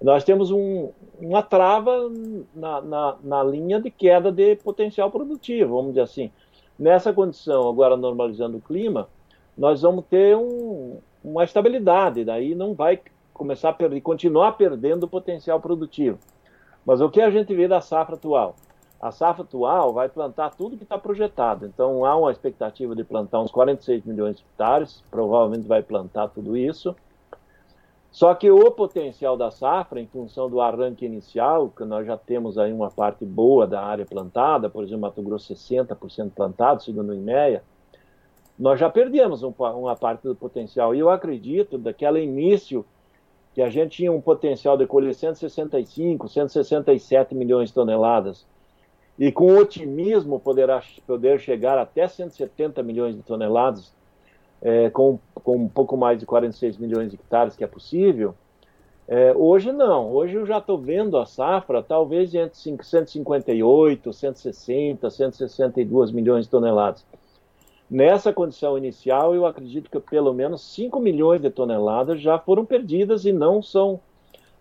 Nós 0.03 0.25
temos 0.25 0.51
um, 0.51 0.91
uma 1.21 1.43
trava 1.43 2.11
na, 2.55 2.81
na, 2.81 3.17
na, 3.23 3.43
linha 3.43 3.81
de 3.81 3.91
queda 3.91 4.31
de 4.31 4.57
potencial 4.57 5.11
produtivo, 5.11 5.77
vamos 5.77 5.93
dizer 5.93 6.03
assim. 6.03 6.31
Nessa 6.79 7.13
condição, 7.13 7.69
agora 7.69 7.97
normalizando 7.97 8.59
o 8.59 8.61
clima, 8.61 9.09
nós 9.57 9.83
vamos 9.83 10.05
ter 10.07 10.37
um, 10.37 10.99
uma 11.23 11.45
estabilidade, 11.45 12.25
daí 12.25 12.55
não 12.55 12.75
vai 12.75 13.01
começar 13.33 13.71
a 13.71 13.73
perder, 13.73 14.01
continuar 14.01 14.53
perdendo 14.53 15.05
o 15.05 15.09
potencial 15.09 15.61
produtivo. 15.61 16.19
Mas 16.85 17.01
o 17.01 17.09
que 17.09 17.21
a 17.21 17.31
gente 17.31 17.55
vê 17.55 17.67
da 17.67 17.81
safra 17.81 18.17
atual? 18.17 18.57
A 19.01 19.11
safra 19.11 19.43
atual 19.43 19.93
vai 19.93 20.09
plantar 20.09 20.51
tudo 20.51 20.77
que 20.77 20.83
está 20.83 20.99
projetado. 20.99 21.67
Então 21.67 22.05
há 22.05 22.17
uma 22.17 22.31
expectativa 22.31 22.95
de 22.95 23.05
plantar 23.05 23.41
uns 23.41 23.51
46 23.51 24.05
milhões 24.05 24.37
de 24.37 24.43
hectares, 24.43 25.03
provavelmente 25.11 25.67
vai 25.67 25.83
plantar 25.83 26.29
tudo 26.29 26.57
isso. 26.57 26.95
Só 28.15 28.33
que 28.33 28.49
o 28.49 28.71
potencial 28.71 29.37
da 29.37 29.51
safra, 29.51 30.01
em 30.01 30.07
função 30.07 30.49
do 30.49 30.61
arranque 30.61 31.05
inicial, 31.05 31.69
que 31.69 31.85
nós 31.85 32.07
já 32.07 32.17
temos 32.17 32.57
aí 32.57 32.73
uma 32.73 32.89
parte 32.89 33.25
boa 33.25 33.67
da 33.67 33.83
área 33.83 34.07
plantada, 34.07 34.71
por 34.71 34.85
exemplo, 34.85 35.01
Mato 35.01 35.21
Grosso 35.21 35.53
60% 35.53 36.31
plantado, 36.31 36.81
segundo 36.81 37.11
o 37.11 37.15
IMEA, 37.15 37.65
nós 38.57 38.79
já 38.79 38.89
perdemos 38.89 39.43
um, 39.43 39.53
uma 39.59 39.97
parte 39.97 40.23
do 40.23 40.37
potencial. 40.37 40.95
E 40.95 41.01
eu 41.01 41.11
acredito, 41.11 41.77
daquele 41.77 42.23
início, 42.23 42.87
que 43.53 43.61
a 43.61 43.69
gente 43.69 43.97
tinha 43.97 44.13
um 44.13 44.21
potencial 44.21 44.77
de 44.77 44.87
colher 44.87 45.13
165, 45.13 46.29
167 46.29 47.35
milhões 47.35 47.71
de 47.71 47.75
toneladas, 47.75 48.47
e 49.19 49.33
com 49.33 49.57
otimismo 49.57 50.39
poderá 50.39 50.81
poder 51.05 51.41
chegar 51.41 51.79
até 51.79 52.07
170 52.07 52.81
milhões 52.81 53.17
de 53.17 53.23
toneladas, 53.23 53.93
é, 54.65 54.89
com, 54.89 55.19
com 55.35 55.57
um 55.57 55.69
pouco 55.69 55.95
mais 55.95 56.19
de 56.19 56.25
46 56.25 56.79
milhões 56.79 57.11
de 57.11 57.17
hectares, 57.17 57.55
que 57.55 57.63
é 57.63 57.67
possível, 57.67 58.35
é, 59.07 59.35
hoje 59.37 59.71
não. 59.71 60.11
Hoje 60.11 60.35
eu 60.37 60.47
já 60.47 60.57
estou 60.57 60.79
vendo 60.79 61.19
a 61.19 61.27
safra 61.27 61.83
talvez 61.83 62.35
entre 62.35 62.57
158, 62.57 64.11
160, 64.11 65.11
162 65.11 66.11
milhões 66.11 66.47
de 66.47 66.51
toneladas. 66.51 67.05
Nessa 67.91 68.33
condição 68.33 68.79
inicial, 68.79 69.35
eu 69.35 69.45
acredito 69.45 69.91
que 69.91 70.01
pelo 70.01 70.33
menos 70.33 70.63
5 70.75 70.99
milhões 70.99 71.43
de 71.43 71.51
toneladas 71.51 72.19
já 72.19 72.39
foram 72.39 72.65
perdidas 72.65 73.27
e 73.27 73.33
não 73.33 73.63
são, 73.63 74.01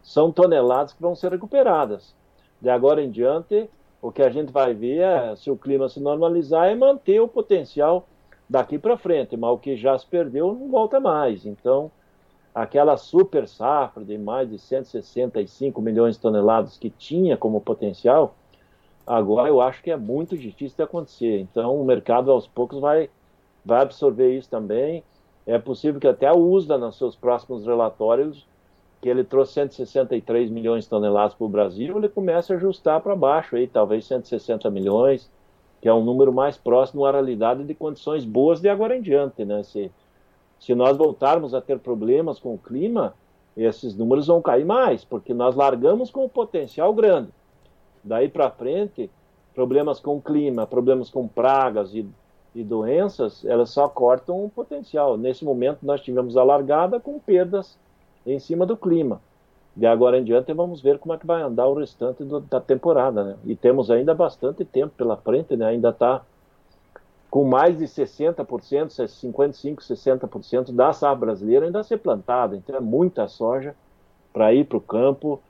são 0.01 0.29
toneladas 0.29 0.91
que 0.91 1.01
vão 1.01 1.15
ser 1.15 1.31
recuperadas. 1.31 2.13
De 2.59 2.69
agora 2.69 3.01
em 3.01 3.09
diante, 3.09 3.69
o 4.01 4.11
que 4.11 4.21
a 4.21 4.29
gente 4.29 4.51
vai 4.51 4.73
ver, 4.73 4.99
é, 4.99 5.35
se 5.37 5.49
o 5.49 5.55
clima 5.55 5.87
se 5.87 6.01
normalizar, 6.01 6.67
é 6.67 6.75
manter 6.75 7.21
o 7.21 7.27
potencial 7.29 8.05
daqui 8.53 8.77
para 8.77 8.95
frente, 8.95 9.35
mas 9.35 9.49
o 9.49 9.57
que 9.57 9.75
já 9.75 9.97
se 9.97 10.05
perdeu 10.05 10.53
não 10.53 10.69
volta 10.69 10.99
mais. 10.99 11.43
Então, 11.43 11.89
aquela 12.53 12.95
super 12.97 13.47
safra 13.47 14.05
de 14.05 14.15
mais 14.15 14.47
de 14.47 14.59
165 14.59 15.81
milhões 15.81 16.17
de 16.17 16.21
toneladas 16.21 16.77
que 16.77 16.91
tinha 16.91 17.35
como 17.35 17.59
potencial, 17.59 18.35
agora 19.07 19.49
eu 19.49 19.59
acho 19.59 19.81
que 19.81 19.89
é 19.89 19.97
muito 19.97 20.37
difícil 20.37 20.77
de 20.77 20.83
acontecer. 20.83 21.39
Então, 21.39 21.81
o 21.81 21.83
mercado 21.83 22.29
aos 22.29 22.45
poucos 22.45 22.79
vai, 22.79 23.09
vai 23.65 23.81
absorver 23.81 24.37
isso 24.37 24.51
também. 24.51 25.03
É 25.47 25.57
possível 25.57 25.99
que 25.99 26.07
até 26.07 26.27
a 26.27 26.35
USDA, 26.35 26.77
nos 26.77 26.95
seus 26.95 27.15
próximos 27.15 27.65
relatórios, 27.65 28.45
que 29.01 29.09
ele 29.09 29.23
trouxe 29.23 29.53
163 29.53 30.51
milhões 30.51 30.83
de 30.83 30.91
toneladas 30.91 31.33
para 31.33 31.45
o 31.45 31.49
Brasil, 31.49 31.97
ele 31.97 32.07
comece 32.07 32.53
a 32.53 32.55
ajustar 32.55 33.01
para 33.01 33.15
baixo, 33.15 33.55
aí, 33.55 33.65
talvez 33.65 34.05
160 34.05 34.69
milhões 34.69 35.27
que 35.83 35.89
é 35.89 35.93
um 35.93 36.01
número 36.01 36.31
mais 36.31 36.55
próximo 36.55 37.05
à 37.05 37.11
realidade 37.11 37.65
de 37.65 37.75
condições 37.75 38.23
boas 38.23 38.61
de 38.61 38.69
agora 38.69 38.95
em 38.95 39.01
diante. 39.01 39.43
Né? 39.43 39.63
Se, 39.63 39.91
se 40.57 40.73
nós 40.73 40.95
voltarmos 40.95 41.53
a 41.53 41.59
ter 41.59 41.77
problemas 41.77 42.39
com 42.39 42.53
o 42.53 42.57
clima, 42.57 43.13
esses 43.57 43.93
números 43.93 44.27
vão 44.27 44.41
cair 44.41 44.63
mais, 44.63 45.03
porque 45.03 45.33
nós 45.33 45.57
largamos 45.57 46.09
com 46.09 46.23
um 46.23 46.29
potencial 46.29 46.93
grande. 46.93 47.31
Daí 48.01 48.29
para 48.29 48.49
frente, 48.49 49.11
problemas 49.53 49.99
com 49.99 50.15
o 50.15 50.21
clima, 50.21 50.65
problemas 50.65 51.09
com 51.09 51.27
pragas 51.27 51.93
e, 51.93 52.07
e 52.55 52.63
doenças, 52.63 53.43
elas 53.43 53.69
só 53.69 53.89
cortam 53.89 54.45
o 54.45 54.49
potencial. 54.49 55.17
Nesse 55.17 55.43
momento, 55.43 55.79
nós 55.81 55.99
tivemos 55.99 56.37
a 56.37 56.45
largada 56.45 56.97
com 56.97 57.19
perdas 57.19 57.77
em 58.25 58.39
cima 58.39 58.65
do 58.65 58.77
clima 58.77 59.19
de 59.75 59.85
agora 59.87 60.19
em 60.19 60.23
diante 60.23 60.53
vamos 60.53 60.81
ver 60.81 60.99
como 60.99 61.13
é 61.13 61.17
que 61.17 61.25
vai 61.25 61.41
andar 61.41 61.67
o 61.67 61.73
restante 61.73 62.23
do, 62.23 62.39
da 62.39 62.61
temporada, 62.61 63.23
né? 63.23 63.35
E 63.45 63.55
temos 63.55 63.89
ainda 63.89 64.13
bastante 64.13 64.63
tempo 64.63 64.93
pela 64.95 65.17
frente, 65.17 65.55
né? 65.55 65.65
Ainda 65.65 65.89
está 65.89 66.21
com 67.29 67.43
mais 67.43 67.79
de 67.79 67.85
60%, 67.85 68.45
55%, 68.45 69.77
60% 69.79 70.71
da 70.71 70.93
safra 70.93 71.15
brasileira 71.15 71.65
ainda 71.65 71.79
a 71.79 71.83
ser 71.83 71.97
plantada. 71.97 72.55
Então 72.55 72.75
é 72.75 72.79
muita 72.79 73.27
soja 73.27 73.75
para 74.31 74.53
ir 74.53 74.65
para 74.65 74.77
o 74.77 74.81
campo. 74.81 75.41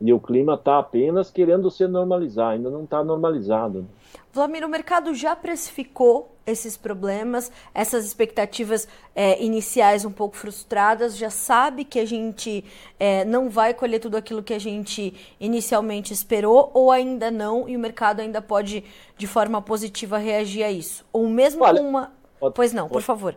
E 0.00 0.12
o 0.12 0.20
clima 0.20 0.54
está 0.54 0.78
apenas 0.78 1.30
querendo 1.30 1.70
se 1.70 1.86
normalizar, 1.86 2.52
ainda 2.52 2.70
não 2.70 2.84
está 2.84 3.02
normalizado. 3.02 3.86
Vladimir, 4.32 4.64
o 4.64 4.68
mercado 4.68 5.12
já 5.12 5.34
precificou 5.34 6.28
esses 6.50 6.76
problemas, 6.76 7.50
essas 7.74 8.04
expectativas 8.04 8.88
é, 9.14 9.42
iniciais 9.42 10.04
um 10.04 10.10
pouco 10.10 10.36
frustradas, 10.36 11.16
já 11.16 11.30
sabe 11.30 11.84
que 11.84 11.98
a 11.98 12.04
gente 12.04 12.64
é, 12.98 13.24
não 13.24 13.48
vai 13.48 13.74
colher 13.74 14.00
tudo 14.00 14.16
aquilo 14.16 14.42
que 14.42 14.54
a 14.54 14.58
gente 14.58 15.14
inicialmente 15.38 16.12
esperou, 16.12 16.70
ou 16.74 16.90
ainda 16.90 17.30
não, 17.30 17.68
e 17.68 17.76
o 17.76 17.80
mercado 17.80 18.20
ainda 18.20 18.40
pode, 18.40 18.84
de 19.16 19.26
forma 19.26 19.60
positiva, 19.60 20.18
reagir 20.18 20.62
a 20.64 20.70
isso? 20.70 21.04
Ou 21.12 21.28
mesmo 21.28 21.64
Olha, 21.64 21.80
com 21.80 21.88
uma. 21.88 22.12
Pode, 22.40 22.54
pois 22.54 22.72
não, 22.72 22.84
pode. 22.84 22.92
por 22.92 23.02
favor. 23.02 23.36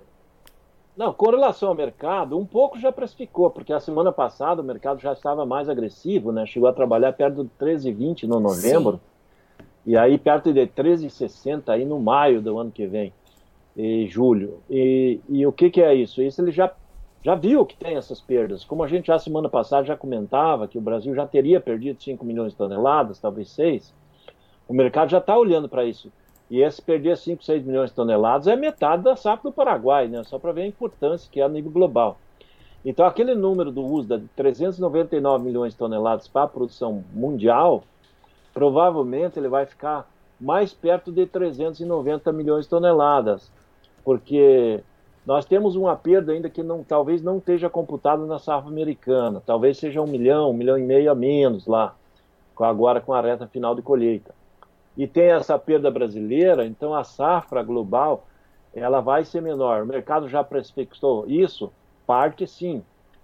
Não, 0.96 1.14
com 1.14 1.30
relação 1.30 1.70
ao 1.70 1.76
mercado, 1.76 2.38
um 2.38 2.46
pouco 2.46 2.78
já 2.78 2.92
precificou, 2.92 3.50
porque 3.50 3.72
a 3.72 3.80
semana 3.80 4.12
passada 4.12 4.62
o 4.62 4.66
mercado 4.66 5.00
já 5.00 5.14
estava 5.14 5.46
mais 5.46 5.70
agressivo, 5.70 6.32
né? 6.32 6.46
Chegou 6.46 6.68
a 6.68 6.74
trabalhar 6.74 7.14
perto 7.14 7.44
de 7.44 7.50
13,20 7.60 8.24
no 8.24 8.40
novembro, 8.40 8.94
Sim. 8.94 9.11
E 9.86 9.98
aí 9.98 10.18
perto 10.18 10.54
de 10.54 10.68
13,60 10.68 11.70
aí 11.70 11.86
no 11.86 12.00
maio 12.00 12.42
do 12.42 12.58
ano 12.58 12.72
que 12.72 12.86
vem, 12.86 13.14
e 13.76 14.08
julho. 14.08 14.62
E, 14.70 15.20
e 15.30 15.46
o 15.46 15.52
que, 15.52 15.70
que 15.70 15.82
é 15.82 15.94
isso? 15.94 16.22
Isso 16.22 16.42
ele 16.42 16.52
já, 16.52 16.72
já 17.24 17.36
viu 17.36 17.66
que 17.66 17.76
tem 17.76 17.96
essas 17.96 18.20
perdas. 18.20 18.64
Como 18.64 18.84
a 18.84 18.88
gente 18.88 19.08
já 19.08 19.18
semana 19.18 19.50
passada 19.50 19.86
já 19.86 19.98
comentava 19.98 20.68
que 20.68 20.78
o 20.78 20.82
Brasil 20.82 21.16
já 21.16 21.26
teria 21.26 21.60
perdido 21.60 22.02
5 22.02 22.24
milhões 22.26 22.52
de 22.52 22.58
toneladas, 22.58 23.20
talvez 23.20 23.50
6, 23.52 23.94
o 24.68 24.74
mercado 24.74 25.10
já 25.10 25.18
está 25.18 25.38
olhando 25.38 25.68
para 25.68 25.86
isso. 25.86 26.12
E 26.50 26.62
esse 26.62 26.82
perder 26.82 27.18
5, 27.18 27.44
6 27.44 27.64
milhões 27.64 27.92
de 27.92 27.96
toneladas 27.96 28.48
é 28.48 28.56
metade 28.58 29.04
da 29.04 29.16
safra 29.16 29.50
do 29.50 29.54
Paraguai, 29.54 30.08
né? 30.08 30.22
só 30.24 30.38
para 30.38 30.52
ver 30.52 30.64
a 30.64 30.68
importância 30.68 31.30
que 31.32 31.40
é 31.40 31.44
a 31.44 31.50
nível 31.50 31.72
global. 31.72 32.18
Então, 32.84 33.06
aquele 33.06 33.36
número 33.36 33.72
do 33.72 33.86
USDA 33.86 34.18
de 34.18 34.28
399 34.36 35.46
milhões 35.46 35.74
de 35.74 35.80
toneladas 35.80 36.28
para 36.28 36.44
a 36.44 36.48
produção 36.48 37.06
mundial, 37.14 37.84
provavelmente 38.54 39.40
ele 39.40 39.48
vai 39.48 39.66
ficar 39.66 40.10
mais 40.40 40.74
perto 40.74 41.12
de 41.12 41.26
390 41.26 42.32
milhões 42.34 42.66
de 42.66 42.70
toneladas, 42.70 43.52
porque 44.04 44.84
nós 45.26 45.46
temos 45.46 45.76
uma 45.76 45.96
perda 45.96 46.32
ainda 46.32 46.50
que 46.50 46.64
não, 46.64 46.84
talvez 46.84 47.22
não 47.22 47.38
esteja 47.38 47.70
computada 47.70 48.26
na 48.26 48.40
safra 48.40 48.70
americana, 48.70 49.42
talvez 49.46 49.78
seja 49.78 50.02
um 50.02 50.08
milhão, 50.08 50.50
um 50.50 50.54
milhão 50.54 50.78
e 50.78 50.84
meio 50.84 51.12
a 51.12 51.16
menos 51.16 51.68
lá, 51.68 51.96
agora 52.60 53.02
com 53.02 53.14
a 53.14 53.22
reta 53.22 53.48
final 53.48 53.74
de 53.74 53.82
colheita 53.82 54.34
e 54.96 55.08
tem 55.08 55.32
essa 55.32 55.58
perda 55.58 55.90
brasileira, 55.90 56.66
então 56.66 56.94
a 56.94 57.04
safra 57.04 57.64
global 57.64 58.26
ela 58.74 59.02
vai 59.02 59.26
ser 59.26 59.42
menor. 59.42 59.84
O 59.84 59.86
mercado 59.86 60.28
já 60.28 60.44
prefixou 60.44 61.26
isso? 61.28 61.72
Parte 62.06 62.46
sim, 62.48 62.84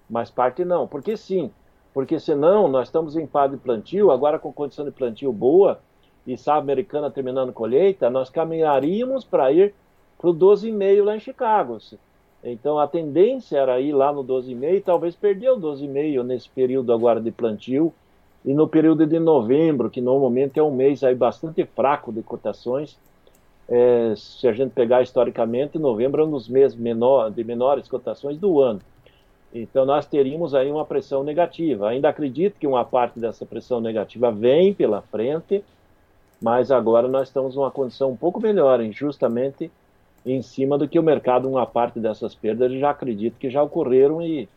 mas 0.09 0.29
parte 0.29 0.63
não. 0.63 0.87
Por 0.87 1.01
que 1.01 1.15
sim? 1.17 1.51
Porque 1.97 2.19
senão 2.19 2.67
nós 2.67 2.89
estamos 2.89 3.17
em 3.17 3.25
fase 3.25 3.55
de 3.55 3.59
plantio, 3.59 4.11
agora 4.11 4.37
com 4.37 4.53
condição 4.53 4.85
de 4.85 4.91
plantio 4.91 5.33
boa, 5.33 5.79
e 6.27 6.37
safra 6.37 6.61
americana 6.61 7.09
terminando 7.09 7.51
colheita, 7.51 8.07
nós 8.07 8.29
caminharíamos 8.29 9.25
para 9.25 9.51
ir 9.51 9.73
para 10.15 10.29
o 10.29 10.33
12,5 10.35 11.03
lá 11.03 11.15
em 11.15 11.19
Chicago. 11.19 11.79
Então 12.43 12.77
a 12.77 12.85
tendência 12.85 13.57
era 13.57 13.81
ir 13.81 13.93
lá 13.93 14.13
no 14.13 14.23
12,5 14.23 14.75
e 14.75 14.79
talvez 14.79 15.15
perder 15.15 15.49
o 15.53 15.59
12,5 15.59 16.21
nesse 16.21 16.47
período 16.47 16.93
agora 16.93 17.19
de 17.19 17.31
plantio, 17.31 17.91
e 18.45 18.53
no 18.53 18.67
período 18.67 19.03
de 19.07 19.17
novembro, 19.17 19.89
que 19.89 19.99
normalmente 19.99 20.59
é 20.59 20.61
um 20.61 20.69
mês 20.69 21.03
aí 21.03 21.15
bastante 21.15 21.65
fraco 21.65 22.13
de 22.13 22.21
cotações, 22.21 22.95
é, 23.67 24.13
se 24.15 24.47
a 24.47 24.53
gente 24.53 24.69
pegar 24.69 25.01
historicamente, 25.01 25.79
novembro 25.79 26.21
é 26.21 26.25
um 26.27 26.29
dos 26.29 26.47
meses 26.47 26.77
menor, 26.77 27.31
de 27.31 27.43
menores 27.43 27.87
cotações 27.87 28.37
do 28.37 28.61
ano. 28.61 28.81
Então 29.53 29.85
nós 29.85 30.05
teríamos 30.05 30.53
aí 30.53 30.69
uma 30.69 30.85
pressão 30.85 31.23
negativa. 31.23 31.89
Ainda 31.89 32.09
acredito 32.09 32.59
que 32.59 32.67
uma 32.67 32.83
parte 32.83 33.19
dessa 33.19 33.45
pressão 33.45 33.79
negativa 33.79 34.31
vem 34.31 34.73
pela 34.73 35.01
frente, 35.01 35.63
mas 36.41 36.71
agora 36.71 37.07
nós 37.07 37.29
estamos 37.29 37.55
numa 37.55 37.71
condição 37.71 38.11
um 38.11 38.17
pouco 38.17 38.39
melhor, 38.39 38.83
justamente 38.91 39.71
em 40.25 40.41
cima 40.41 40.77
do 40.77 40.87
que 40.87 40.99
o 40.99 41.03
mercado, 41.03 41.49
uma 41.49 41.65
parte 41.65 41.99
dessas 41.99 42.35
perdas, 42.35 42.71
já 42.73 42.89
acredito 42.89 43.37
que 43.37 43.49
já 43.49 43.63
ocorreram 43.63 44.21
e, 44.21 44.47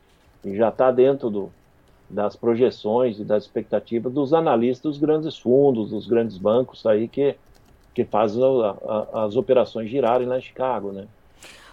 e 0.45 0.57
já 0.57 0.69
está 0.69 0.91
dentro 0.91 1.31
do, 1.31 1.53
das 2.09 2.35
projeções 2.35 3.21
e 3.21 3.25
das 3.25 3.45
expectativas 3.45 4.13
dos 4.13 4.35
analistas 4.35 4.83
dos 4.83 4.99
grandes 4.99 5.39
fundos, 5.39 5.91
dos 5.91 6.09
grandes 6.09 6.37
bancos 6.37 6.85
aí 6.85 7.07
que, 7.07 7.37
que 7.95 8.05
fazem 8.05 8.43
a, 8.43 8.77
a, 8.85 9.25
as 9.25 9.37
operações 9.37 9.89
girarem 9.89 10.27
lá 10.27 10.39
em 10.39 10.43
Chicago, 10.43 10.91
né? 10.91 11.07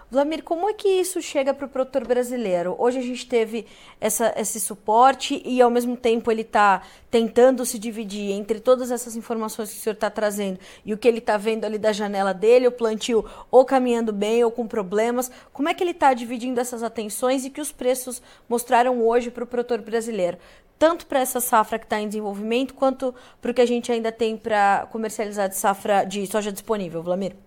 Vladimir, 0.10 0.42
como 0.42 0.70
é 0.70 0.74
que 0.74 0.88
isso 0.88 1.22
chega 1.22 1.54
para 1.54 1.66
o 1.66 1.70
produtor 1.70 2.08
brasileiro? 2.08 2.74
Hoje 2.80 2.98
a 2.98 3.02
gente 3.02 3.28
teve 3.28 3.66
essa, 4.00 4.34
esse 4.38 4.58
suporte 4.58 5.42
e, 5.44 5.62
ao 5.62 5.70
mesmo 5.70 5.98
tempo, 5.98 6.32
ele 6.32 6.44
está 6.44 6.82
tentando 7.12 7.66
se 7.66 7.78
dividir 7.78 8.32
entre 8.32 8.62
todas 8.62 8.90
essas 8.90 9.18
informações 9.18 9.70
que 9.70 9.78
o 9.78 9.82
senhor 9.82 9.96
está 9.96 10.10
trazendo 10.10 10.60
e 10.86 10.94
o 10.94 10.98
que 10.98 11.10
ele 11.10 11.18
está 11.18 11.36
vendo 11.36 11.66
ali 11.66 11.78
da 11.78 11.92
janela 11.92 12.34
dele, 12.34 12.70
o 12.70 12.72
plantio 12.72 13.26
ou 13.52 13.66
caminhando 13.66 14.14
bem 14.14 14.46
ou 14.46 14.50
com 14.50 14.66
problemas. 14.66 15.30
Como 15.52 15.68
é 15.68 15.74
que 15.74 15.84
ele 15.84 15.92
está 15.92 16.14
dividindo 16.14 16.62
essas 16.62 16.84
atenções 16.84 17.44
e 17.44 17.50
que 17.50 17.60
os 17.60 17.74
preços 17.74 18.22
mostraram 18.48 19.06
hoje 19.06 19.30
para 19.30 19.44
o 19.44 19.48
produtor 19.48 19.82
brasileiro? 19.82 20.38
Tanto 20.80 21.06
para 21.06 21.20
essa 21.20 21.42
safra 21.42 21.78
que 21.78 21.86
está 21.86 22.00
em 22.00 22.08
desenvolvimento, 22.08 22.74
quanto 22.74 23.14
para 23.42 23.52
o 23.52 23.54
que 23.54 23.62
a 23.62 23.66
gente 23.66 23.92
ainda 23.92 24.12
tem 24.14 24.38
para 24.38 24.88
comercializar 24.90 25.50
de 25.50 25.58
safra 25.58 26.06
de 26.06 26.26
soja 26.28 26.50
disponível, 26.50 27.04
Vladimir? 27.04 27.47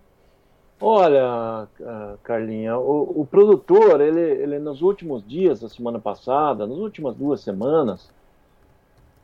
Olha, 0.82 1.68
Carlinha, 2.22 2.78
o, 2.78 3.20
o, 3.20 3.26
produtor, 3.26 4.00
ele, 4.00 4.18
ele 4.18 4.58
nos 4.58 4.80
últimos 4.80 5.22
dias 5.26 5.60
da 5.60 5.68
semana 5.68 5.98
passada, 5.98 6.66
nas 6.66 6.78
últimas 6.78 7.14
duas 7.14 7.42
semanas, 7.42 8.10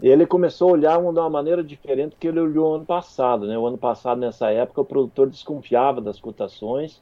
ele 0.02 0.26
começou 0.26 0.68
a 0.68 0.72
olhar 0.72 1.00
de 1.00 1.06
uma 1.06 1.30
maneira 1.30 1.64
diferente 1.64 2.10
do 2.10 2.16
que 2.16 2.28
ele 2.28 2.40
olhou 2.40 2.74
ano 2.74 2.84
passado. 2.84 3.46
Né? 3.46 3.56
O 3.56 3.66
ano 3.66 3.78
passado, 3.78 4.18
nessa 4.20 4.50
época, 4.50 4.82
o 4.82 4.84
produtor 4.84 5.30
desconfiava 5.30 5.98
das 5.98 6.20
cotações, 6.20 7.00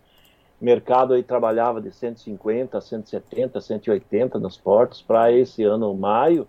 o 0.61 0.65
mercado 0.65 1.15
aí 1.15 1.25
trabalhava 1.25 1.81
de 1.81 1.91
150, 1.91 2.81
170, 2.81 3.61
180 3.61 4.39
nos 4.39 4.57
portos 4.57 5.03
para 5.03 5.33
esse 5.33 5.65
ano, 5.65 5.93
maio, 5.95 6.47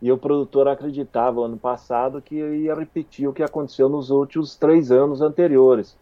e 0.00 0.12
o 0.12 0.16
produtor 0.16 0.68
acreditava 0.68 1.44
ano 1.44 1.58
passado 1.58 2.22
que 2.22 2.36
ia 2.36 2.76
repetir 2.76 3.28
o 3.28 3.32
que 3.32 3.42
aconteceu 3.42 3.88
nos 3.88 4.10
últimos 4.10 4.54
três 4.54 4.92
anos 4.92 5.20
anteriores 5.20 5.96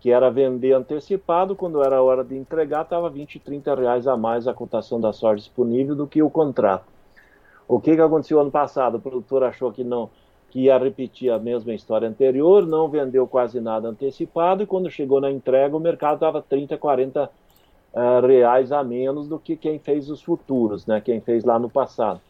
que 0.00 0.10
era 0.10 0.30
vender 0.30 0.72
antecipado, 0.72 1.56
quando 1.56 1.82
era 1.82 2.02
hora 2.02 2.22
de 2.22 2.36
entregar, 2.36 2.82
estava 2.82 3.10
20, 3.10 3.38
30 3.40 3.74
reais 3.74 4.06
a 4.06 4.16
mais 4.16 4.46
a 4.46 4.54
cotação 4.54 5.00
da 5.00 5.12
sorte 5.12 5.42
disponível 5.42 5.94
do 5.94 6.06
que 6.06 6.22
o 6.22 6.30
contrato. 6.30 6.84
O 7.66 7.80
que, 7.80 7.94
que 7.94 8.00
aconteceu 8.00 8.40
ano 8.40 8.50
passado? 8.50 8.96
O 8.96 9.00
produtor 9.00 9.42
achou 9.42 9.72
que 9.72 9.84
não 9.84 10.08
que 10.50 10.60
ia 10.60 10.78
repetir 10.78 11.30
a 11.30 11.38
mesma 11.38 11.74
história 11.74 12.08
anterior, 12.08 12.66
não 12.66 12.88
vendeu 12.88 13.26
quase 13.26 13.60
nada 13.60 13.88
antecipado, 13.88 14.62
e 14.62 14.66
quando 14.66 14.90
chegou 14.90 15.20
na 15.20 15.30
entrega, 15.30 15.76
o 15.76 15.80
mercado 15.80 16.14
estava 16.14 16.40
30, 16.40 16.78
40 16.78 17.30
uh, 17.92 18.26
reais 18.26 18.72
a 18.72 18.82
menos 18.82 19.28
do 19.28 19.38
que 19.38 19.56
quem 19.56 19.78
fez 19.78 20.08
os 20.08 20.22
futuros, 20.22 20.86
né? 20.86 21.00
quem 21.00 21.20
fez 21.20 21.44
lá 21.44 21.58
no 21.58 21.68
passado. 21.68 22.20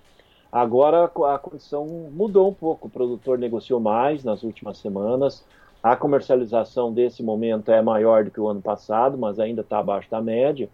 Agora 0.51 1.05
a 1.05 1.39
condição 1.39 1.87
mudou 1.87 2.49
um 2.49 2.55
pouco, 2.55 2.89
o 2.89 2.91
produtor 2.91 3.39
negociou 3.39 3.79
mais 3.79 4.25
nas 4.25 4.43
últimas 4.43 4.79
semanas, 4.79 5.45
a 5.83 5.95
comercialização 5.95 6.93
desse 6.93 7.23
momento 7.23 7.71
é 7.71 7.81
maior 7.81 8.25
do 8.25 8.31
que 8.31 8.41
o 8.41 8.49
ano 8.49 8.61
passado, 8.61 9.17
mas 9.17 9.39
ainda 9.39 9.61
está 9.61 9.79
abaixo 9.79 10.11
da 10.11 10.21
média. 10.21 10.69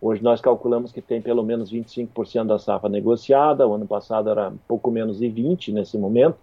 Hoje 0.00 0.22
nós 0.22 0.40
calculamos 0.40 0.92
que 0.92 1.00
tem 1.00 1.20
pelo 1.20 1.42
menos 1.42 1.72
25% 1.72 2.46
da 2.46 2.58
safra 2.58 2.88
negociada, 2.88 3.66
o 3.66 3.74
ano 3.74 3.86
passado 3.86 4.30
era 4.30 4.52
pouco 4.68 4.90
menos 4.90 5.18
de 5.18 5.26
20% 5.26 5.72
nesse 5.72 5.98
momento. 5.98 6.36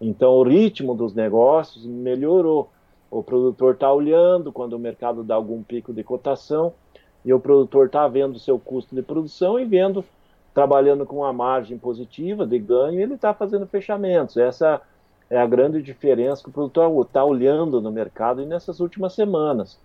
Então 0.00 0.32
o 0.32 0.42
ritmo 0.42 0.94
dos 0.94 1.14
negócios 1.14 1.84
melhorou. 1.84 2.70
O 3.10 3.22
produtor 3.22 3.74
está 3.74 3.92
olhando 3.92 4.52
quando 4.52 4.72
o 4.72 4.78
mercado 4.78 5.22
dá 5.22 5.34
algum 5.34 5.62
pico 5.62 5.92
de 5.92 6.02
cotação 6.02 6.72
e 7.24 7.32
o 7.32 7.40
produtor 7.40 7.86
está 7.86 8.08
vendo 8.08 8.36
o 8.36 8.38
seu 8.38 8.58
custo 8.58 8.94
de 8.94 9.02
produção 9.02 9.58
e 9.58 9.64
vendo, 9.64 10.04
trabalhando 10.54 11.04
com 11.04 11.16
uma 11.16 11.32
margem 11.32 11.76
positiva 11.76 12.46
de 12.46 12.58
ganho, 12.58 13.00
ele 13.00 13.14
está 13.14 13.34
fazendo 13.34 13.66
fechamentos. 13.66 14.36
Essa 14.36 14.80
é 15.30 15.38
a 15.38 15.46
grande 15.46 15.80
diferença 15.80 16.42
que 16.42 16.50
o 16.50 16.52
produtor 16.52 17.06
está 17.06 17.24
olhando 17.24 17.80
no 17.80 17.92
mercado 17.92 18.42
e 18.42 18.46
nessas 18.46 18.80
últimas 18.80 19.12
semanas. 19.12 19.78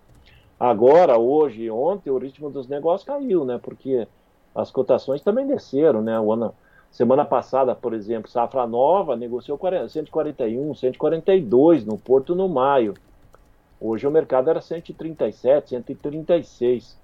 Agora, 0.59 1.19
hoje 1.19 1.63
e 1.63 1.71
ontem, 1.71 2.09
o 2.09 2.17
ritmo 2.17 2.49
dos 2.49 2.67
negócios 2.67 3.07
caiu, 3.07 3.45
né? 3.45 3.59
Porque 3.61 4.07
as 4.55 4.71
cotações 4.71 5.21
também 5.21 5.45
desceram, 5.45 6.01
né? 6.01 6.19
O 6.19 6.33
ano, 6.33 6.55
semana 6.89 7.23
passada, 7.23 7.75
por 7.75 7.93
exemplo, 7.93 8.31
Safra 8.31 8.65
Nova 8.65 9.15
negociou 9.15 9.59
141, 9.87 10.73
142 10.73 11.85
no 11.85 11.97
Porto 11.97 12.33
no 12.33 12.49
maio. 12.49 12.95
Hoje 13.79 14.07
o 14.07 14.11
mercado 14.11 14.49
era 14.49 14.61
137, 14.61 15.69
136 15.69 16.97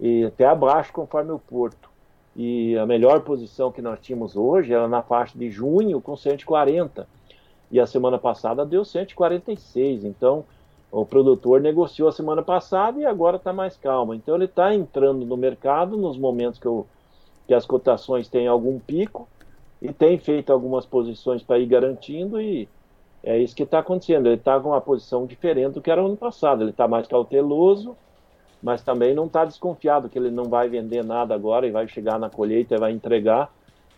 e 0.00 0.24
até 0.24 0.46
abaixo 0.46 0.92
conforme 0.92 1.32
o 1.32 1.38
Porto. 1.38 1.90
E 2.34 2.78
a 2.78 2.86
melhor 2.86 3.20
posição 3.22 3.72
que 3.72 3.82
nós 3.82 3.98
tínhamos 4.00 4.36
hoje 4.36 4.72
era 4.72 4.86
na 4.88 5.02
faixa 5.02 5.36
de 5.36 5.50
junho 5.50 6.00
com 6.00 6.16
140 6.16 7.06
e 7.70 7.80
a 7.80 7.86
semana 7.86 8.18
passada 8.18 8.64
deu 8.64 8.84
146. 8.84 10.04
Então, 10.04 10.44
o 10.90 11.04
produtor 11.04 11.60
negociou 11.60 12.08
a 12.08 12.12
semana 12.12 12.42
passada 12.42 13.00
e 13.00 13.04
agora 13.04 13.36
está 13.36 13.52
mais 13.52 13.76
calmo. 13.76 14.14
Então, 14.14 14.34
ele 14.34 14.44
está 14.44 14.74
entrando 14.74 15.24
no 15.24 15.36
mercado 15.36 15.96
nos 15.96 16.16
momentos 16.16 16.58
que, 16.58 16.66
eu, 16.66 16.86
que 17.46 17.54
as 17.54 17.66
cotações 17.66 18.28
têm 18.28 18.46
algum 18.46 18.78
pico 18.78 19.28
e 19.80 19.92
tem 19.92 20.18
feito 20.18 20.52
algumas 20.52 20.86
posições 20.86 21.42
para 21.42 21.58
ir 21.58 21.66
garantindo 21.66 22.40
e 22.40 22.68
é 23.22 23.38
isso 23.38 23.56
que 23.56 23.64
está 23.64 23.80
acontecendo. 23.80 24.26
Ele 24.26 24.36
está 24.36 24.58
com 24.60 24.70
uma 24.70 24.80
posição 24.80 25.26
diferente 25.26 25.74
do 25.74 25.82
que 25.82 25.90
era 25.90 26.00
no 26.00 26.08
ano 26.08 26.16
passado. 26.16 26.62
Ele 26.62 26.70
está 26.70 26.86
mais 26.86 27.08
cauteloso, 27.08 27.96
mas 28.62 28.82
também 28.82 29.14
não 29.14 29.26
está 29.26 29.44
desconfiado 29.44 30.08
que 30.08 30.18
ele 30.18 30.30
não 30.30 30.44
vai 30.44 30.68
vender 30.68 31.04
nada 31.04 31.34
agora 31.34 31.66
e 31.66 31.70
vai 31.72 31.88
chegar 31.88 32.18
na 32.18 32.30
colheita 32.30 32.74
e 32.76 32.78
vai 32.78 32.92
entregar 32.92 33.52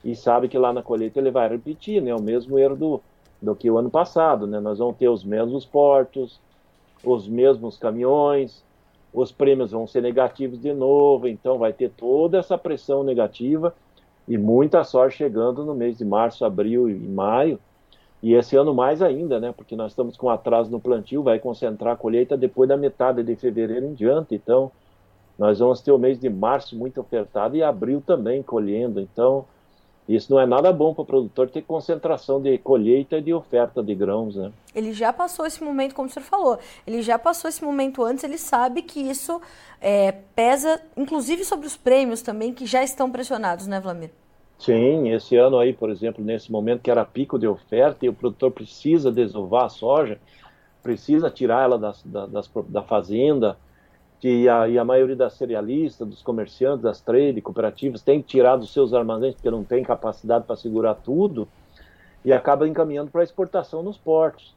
e 0.04 0.14
sabe 0.16 0.48
que 0.48 0.56
lá 0.56 0.72
na 0.72 0.82
colheita 0.82 1.18
ele 1.18 1.30
vai 1.30 1.48
repetir, 1.48 2.00
né? 2.00 2.14
O 2.14 2.22
mesmo 2.22 2.58
erro 2.58 2.76
do, 2.76 3.02
do 3.40 3.54
que 3.54 3.70
o 3.70 3.78
ano 3.78 3.90
passado, 3.90 4.46
né? 4.46 4.60
Nós 4.60 4.78
vamos 4.78 4.96
ter 4.96 5.08
os 5.08 5.24
mesmos 5.24 5.64
portos, 5.64 6.40
os 7.04 7.28
mesmos 7.28 7.76
caminhões, 7.76 8.64
os 9.12 9.32
prêmios 9.32 9.70
vão 9.70 9.86
ser 9.86 10.02
negativos 10.02 10.60
de 10.60 10.72
novo, 10.72 11.28
então 11.28 11.58
vai 11.58 11.72
ter 11.72 11.90
toda 11.90 12.38
essa 12.38 12.58
pressão 12.58 13.02
negativa 13.02 13.74
e 14.26 14.36
muita 14.36 14.84
sorte 14.84 15.16
chegando 15.16 15.64
no 15.64 15.74
mês 15.74 15.96
de 15.96 16.04
março, 16.04 16.44
abril 16.44 16.88
e 16.90 16.94
maio, 16.94 17.58
e 18.22 18.34
esse 18.34 18.56
ano 18.56 18.74
mais 18.74 19.00
ainda, 19.00 19.38
né? 19.38 19.52
Porque 19.56 19.76
nós 19.76 19.92
estamos 19.92 20.16
com 20.16 20.28
atraso 20.28 20.70
no 20.70 20.80
plantio, 20.80 21.22
vai 21.22 21.38
concentrar 21.38 21.94
a 21.94 21.96
colheita 21.96 22.36
depois 22.36 22.68
da 22.68 22.76
metade 22.76 23.22
de 23.22 23.36
fevereiro 23.36 23.86
em 23.86 23.94
diante. 23.94 24.34
Então, 24.34 24.72
nós 25.38 25.60
vamos 25.60 25.80
ter 25.80 25.92
o 25.92 25.98
mês 25.98 26.18
de 26.18 26.28
março 26.28 26.76
muito 26.76 27.00
ofertado 27.00 27.56
e 27.56 27.62
abril 27.62 28.02
também 28.04 28.42
colhendo. 28.42 29.00
Então, 29.00 29.46
isso 30.08 30.32
não 30.32 30.40
é 30.40 30.46
nada 30.46 30.72
bom 30.72 30.94
para 30.94 31.02
o 31.02 31.06
produtor 31.06 31.50
ter 31.50 31.62
concentração 31.62 32.40
de 32.40 32.56
colheita 32.58 33.18
e 33.18 33.22
de 33.22 33.34
oferta 33.34 33.82
de 33.82 33.94
grãos, 33.94 34.36
né? 34.36 34.50
Ele 34.74 34.92
já 34.92 35.12
passou 35.12 35.44
esse 35.44 35.62
momento, 35.62 35.94
como 35.94 36.08
o 36.08 36.10
senhor 36.10 36.24
falou, 36.24 36.58
ele 36.86 37.02
já 37.02 37.18
passou 37.18 37.48
esse 37.48 37.62
momento 37.62 38.02
antes, 38.02 38.24
ele 38.24 38.38
sabe 38.38 38.82
que 38.82 39.00
isso 39.00 39.40
é, 39.80 40.12
pesa, 40.34 40.80
inclusive 40.96 41.44
sobre 41.44 41.66
os 41.66 41.76
prêmios 41.76 42.22
também, 42.22 42.54
que 42.54 42.64
já 42.64 42.82
estão 42.82 43.10
pressionados, 43.10 43.66
né, 43.66 43.78
Vlamir? 43.78 44.10
Sim, 44.58 45.12
esse 45.12 45.36
ano 45.36 45.58
aí, 45.58 45.72
por 45.72 45.90
exemplo, 45.90 46.24
nesse 46.24 46.50
momento 46.50 46.82
que 46.82 46.90
era 46.90 47.04
pico 47.04 47.38
de 47.38 47.46
oferta 47.46 48.04
e 48.04 48.08
o 48.08 48.14
produtor 48.14 48.50
precisa 48.50 49.12
desovar 49.12 49.66
a 49.66 49.68
soja, 49.68 50.18
precisa 50.82 51.30
tirar 51.30 51.64
ela 51.64 51.78
das, 51.78 52.02
das, 52.02 52.50
da 52.68 52.82
fazenda, 52.82 53.56
que 54.20 54.48
a, 54.48 54.68
e 54.68 54.78
a 54.78 54.84
maioria 54.84 55.14
das 55.14 55.34
cerealistas, 55.34 56.06
dos 56.06 56.22
comerciantes, 56.22 56.82
das 56.82 57.00
trade, 57.00 57.40
cooperativas, 57.40 58.02
tem 58.02 58.20
que 58.20 58.28
tirar 58.28 58.56
dos 58.56 58.72
seus 58.72 58.92
armazéns 58.92 59.34
porque 59.34 59.50
não 59.50 59.62
tem 59.62 59.82
capacidade 59.82 60.44
para 60.44 60.56
segurar 60.56 60.94
tudo 60.94 61.46
e 62.24 62.32
acaba 62.32 62.66
encaminhando 62.66 63.10
para 63.10 63.22
exportação 63.22 63.82
nos 63.82 63.96
portos. 63.96 64.54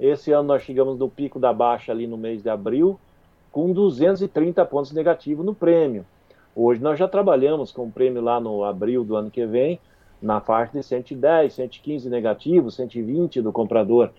Esse 0.00 0.32
ano 0.32 0.48
nós 0.48 0.62
chegamos 0.62 0.98
no 0.98 1.08
pico 1.08 1.38
da 1.38 1.52
baixa 1.52 1.92
ali 1.92 2.06
no 2.06 2.16
mês 2.16 2.42
de 2.42 2.48
abril 2.48 2.98
com 3.50 3.70
230 3.72 4.64
pontos 4.64 4.92
negativos 4.92 5.44
no 5.44 5.54
prêmio. 5.54 6.06
Hoje 6.56 6.80
nós 6.80 6.98
já 6.98 7.06
trabalhamos 7.06 7.70
com 7.70 7.84
o 7.84 7.90
prêmio 7.90 8.22
lá 8.22 8.40
no 8.40 8.64
abril 8.64 9.04
do 9.04 9.14
ano 9.14 9.30
que 9.30 9.44
vem, 9.46 9.78
na 10.20 10.40
faixa 10.40 10.72
de 10.72 10.82
110, 10.82 11.52
115 11.52 12.08
negativos, 12.08 12.76
120 12.76 13.42
do 13.42 13.52
comprador 13.52 14.10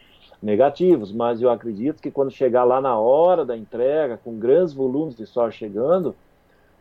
negativos, 0.43 1.13
mas 1.13 1.41
eu 1.41 1.49
acredito 1.49 2.01
que 2.01 2.11
quando 2.11 2.29
chegar 2.29 2.65
lá 2.65 2.81
na 2.81 2.99
hora 2.99 3.45
da 3.45 3.55
entrega, 3.55 4.19
com 4.21 4.37
grandes 4.37 4.73
volumes 4.73 5.15
de 5.15 5.25
soja 5.25 5.55
chegando, 5.55 6.13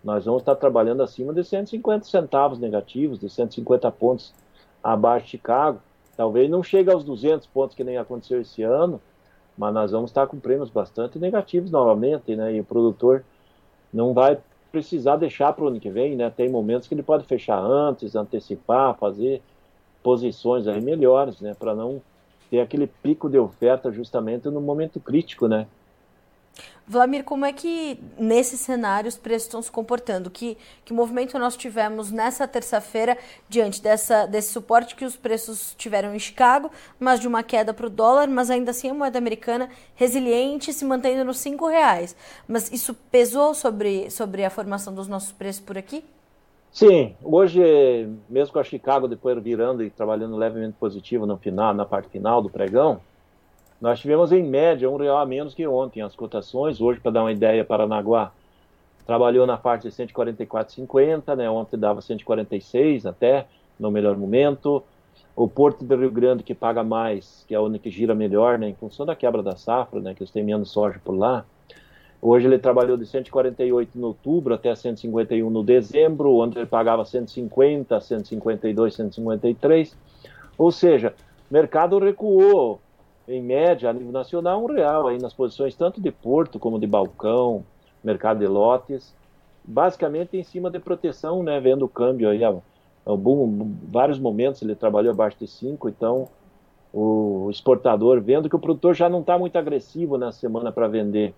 nós 0.03 0.25
vamos 0.25 0.43
estar 0.43 0.57
trabalhando 0.57 1.01
acima 1.01 1.33
de 1.33 1.45
150 1.45 2.05
centavos 2.05 2.59
negativos, 2.59 3.21
de 3.21 3.31
150 3.31 3.89
pontos 3.93 4.35
abaixo 4.83 5.27
de 5.27 5.31
Chicago. 5.31 5.81
Talvez 6.17 6.51
não 6.51 6.61
chegue 6.61 6.91
aos 6.91 7.05
200 7.05 7.47
pontos 7.47 7.77
que 7.77 7.85
nem 7.85 7.97
aconteceu 7.97 8.41
esse 8.41 8.65
ano, 8.65 9.01
mas 9.57 9.73
nós 9.73 9.93
vamos 9.93 10.11
estar 10.11 10.27
com 10.27 10.41
prêmios 10.41 10.69
bastante 10.69 11.17
negativos 11.21 11.71
novamente, 11.71 12.35
né? 12.35 12.53
E 12.57 12.61
o 12.61 12.65
produtor 12.65 13.25
não 13.93 14.13
vai 14.13 14.39
precisar 14.73 15.17
deixar 15.17 15.53
para 15.53 15.65
o 15.65 15.69
ano 15.69 15.79
que 15.79 15.89
vem, 15.89 16.17
né? 16.17 16.29
Tem 16.31 16.49
momentos 16.49 16.89
que 16.89 16.95
ele 16.95 17.03
pode 17.03 17.25
fechar 17.27 17.61
antes, 17.61 18.17
antecipar, 18.17 18.97
fazer 18.99 19.41
posições 20.03 20.67
aí 20.67 20.81
melhores, 20.81 21.41
né? 21.41 21.55
Para 21.55 21.77
não 21.77 22.03
ter 22.53 22.61
aquele 22.61 22.87
pico 22.87 23.31
de 23.31 23.39
oferta 23.39 23.91
justamente 23.91 24.47
no 24.51 24.61
momento 24.61 25.01
crítico, 25.01 25.49
né? 25.49 25.67
Vladimir, 26.87 27.25
como 27.25 27.47
é 27.47 27.53
que 27.53 27.99
nesse 28.19 28.59
cenário 28.59 29.09
os 29.09 29.17
preços 29.17 29.45
estão 29.45 29.63
se 29.63 29.71
comportando? 29.71 30.29
Que, 30.29 30.59
que 30.85 30.93
movimento 30.93 31.39
nós 31.39 31.57
tivemos 31.57 32.11
nessa 32.11 32.47
terça-feira 32.47 33.17
diante 33.49 33.81
dessa, 33.81 34.27
desse 34.27 34.53
suporte 34.53 34.95
que 34.95 35.07
os 35.07 35.17
preços 35.17 35.75
tiveram 35.79 36.15
em 36.15 36.19
Chicago, 36.19 36.71
mas 37.01 37.21
de 37.21 37.27
uma 37.27 37.43
queda 37.43 37.73
para 37.73 37.87
o 37.87 37.91
dólar, 37.91 38.29
mas 38.29 38.51
ainda 38.51 38.73
assim 38.73 38.91
a 38.91 38.95
moeda 38.95 39.17
americana 39.17 39.71
resiliente, 39.95 40.75
se 40.75 40.85
mantendo 40.85 41.25
nos 41.25 41.39
cinco 41.39 41.67
reais. 41.67 42.15
Mas 42.47 42.71
isso 42.71 42.93
pesou 43.11 43.55
sobre, 43.55 44.11
sobre 44.11 44.45
a 44.45 44.51
formação 44.51 44.93
dos 44.93 45.09
nossos 45.09 45.33
preços 45.33 45.63
por 45.63 45.79
aqui? 45.79 46.05
Sim, 46.73 47.15
hoje, 47.23 47.61
mesmo 48.31 48.55
com 48.55 48.59
a 48.59 48.65
Chicago 48.65 49.07
depois 49.07 49.39
virando 49.43 49.83
e 49.85 49.91
trabalhando 49.91 50.37
levemente 50.37 50.75
positivo 50.81 51.27
no 51.27 51.37
final, 51.37 51.75
na 51.75 51.85
parte 51.85 52.09
final 52.09 52.41
do 52.41 52.49
pregão, 52.49 52.99
nós 53.79 54.01
tivemos 54.01 54.33
em 54.33 54.43
média 54.43 54.89
um 54.89 54.97
real 54.97 55.19
a 55.19 55.27
menos 55.27 55.53
que 55.53 55.67
ontem 55.67 56.01
as 56.01 56.17
cotações. 56.17 56.81
Hoje, 56.81 56.99
para 56.99 57.11
dar 57.11 57.25
uma 57.25 57.33
ideia, 57.33 57.63
Paranaguá 57.63 58.33
trabalhou 59.07 59.47
na 59.47 59.59
parte 59.59 59.83
de 59.83 59.95
144,50, 59.95 61.37
né? 61.37 61.51
Ontem 61.51 61.79
dava 61.79 62.01
146 62.01 63.05
até 63.05 63.47
no 63.79 63.91
melhor 63.91 64.17
momento. 64.17 64.83
O 65.37 65.47
Porto 65.47 65.85
do 65.85 65.97
Rio 65.97 66.11
Grande 66.11 66.43
que 66.43 66.55
paga 66.55 66.83
mais, 66.83 67.45
que 67.47 67.55
é 67.55 67.61
o 67.61 67.65
único 67.65 67.83
que 67.83 67.91
gira 67.91 68.15
melhor, 68.15 68.59
né? 68.59 68.69
Em 68.69 68.75
função 68.75 69.05
da 69.05 69.15
quebra 69.15 69.43
da 69.43 69.57
safra, 69.57 70.01
né? 70.01 70.15
Que 70.15 70.23
eles 70.23 70.33
têm 70.33 70.43
menos 70.43 70.71
soja 70.71 70.99
por 71.05 71.13
lá. 71.13 71.45
Hoje 72.25 72.47
ele 72.47 72.57
trabalhou 72.57 72.97
de 72.97 73.05
148 73.05 73.99
no 73.99 74.07
outubro 74.07 74.55
até 74.55 74.73
151 74.73 75.51
no 75.51 75.65
dezembro, 75.65 76.37
onde 76.37 76.57
ele 76.57 76.67
pagava 76.67 77.05
150, 77.05 78.01
152, 78.01 78.95
153. 78.95 79.97
Ou 80.57 80.71
seja, 80.71 81.13
o 81.51 81.53
mercado 81.53 81.99
recuou. 81.99 82.81
Em 83.27 83.43
média, 83.43 83.91
a 83.91 83.93
nível 83.93 84.13
nacional, 84.13 84.63
um 84.63 84.67
real 84.67 85.09
aí 85.09 85.19
nas 85.19 85.33
posições 85.33 85.75
tanto 85.75 86.01
de 86.01 86.11
porto 86.11 86.59
como 86.59 86.79
de 86.79 86.87
balcão, 86.87 87.65
mercado 88.03 88.39
de 88.39 88.47
lotes, 88.47 89.15
basicamente 89.65 90.37
em 90.37 90.43
cima 90.43 90.71
de 90.71 90.79
proteção, 90.81 91.43
né, 91.43 91.61
vendo 91.61 91.85
o 91.85 91.89
câmbio 91.89 92.29
aí, 92.29 92.41
vários 93.89 94.19
momentos 94.19 94.61
ele 94.61 94.75
trabalhou 94.75 95.13
abaixo 95.13 95.39
de 95.39 95.47
5, 95.47 95.89
então 95.89 96.29
o 96.93 97.49
exportador 97.49 98.21
vendo 98.21 98.49
que 98.49 98.57
o 98.57 98.59
produtor 98.59 98.95
já 98.95 99.09
não 99.09 99.21
está 99.21 99.39
muito 99.39 99.57
agressivo 99.57 100.19
na 100.19 100.33
semana 100.33 100.73
para 100.73 100.89
vender 100.89 101.33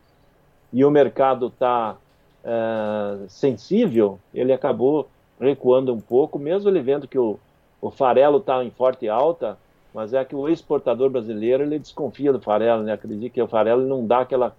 e 0.75 0.85
o 0.85 0.91
mercado 0.91 1.47
está 1.47 1.97
é, 2.43 3.29
sensível, 3.29 4.19
ele 4.35 4.53
acabou 4.53 5.09
recuando 5.41 5.95
um 5.95 6.01
pouco, 6.01 6.37
mesmo 6.37 6.69
ele 6.69 6.81
vendo 6.81 7.07
que 7.07 7.17
o, 7.17 7.39
o 7.81 7.93
farelo 7.93 8.39
está 8.39 8.63
em 8.65 8.73
forte 8.73 9.09
alta, 9.09 9.57
mas 9.95 10.13
é 10.13 10.25
que 10.25 10.35
o 10.35 10.49
exportador 10.49 11.09
brasileiro 11.09 11.63
ele 11.63 11.79
desconfia 11.79 12.33
do 12.33 12.41
farelo, 12.41 12.83
né? 12.83 12.93
acredita 12.93 13.33
que 13.33 13.41
o 13.41 13.47
farelo 13.47 13.87
não 13.87 14.05
dá 14.05 14.19
aquela, 14.19 14.53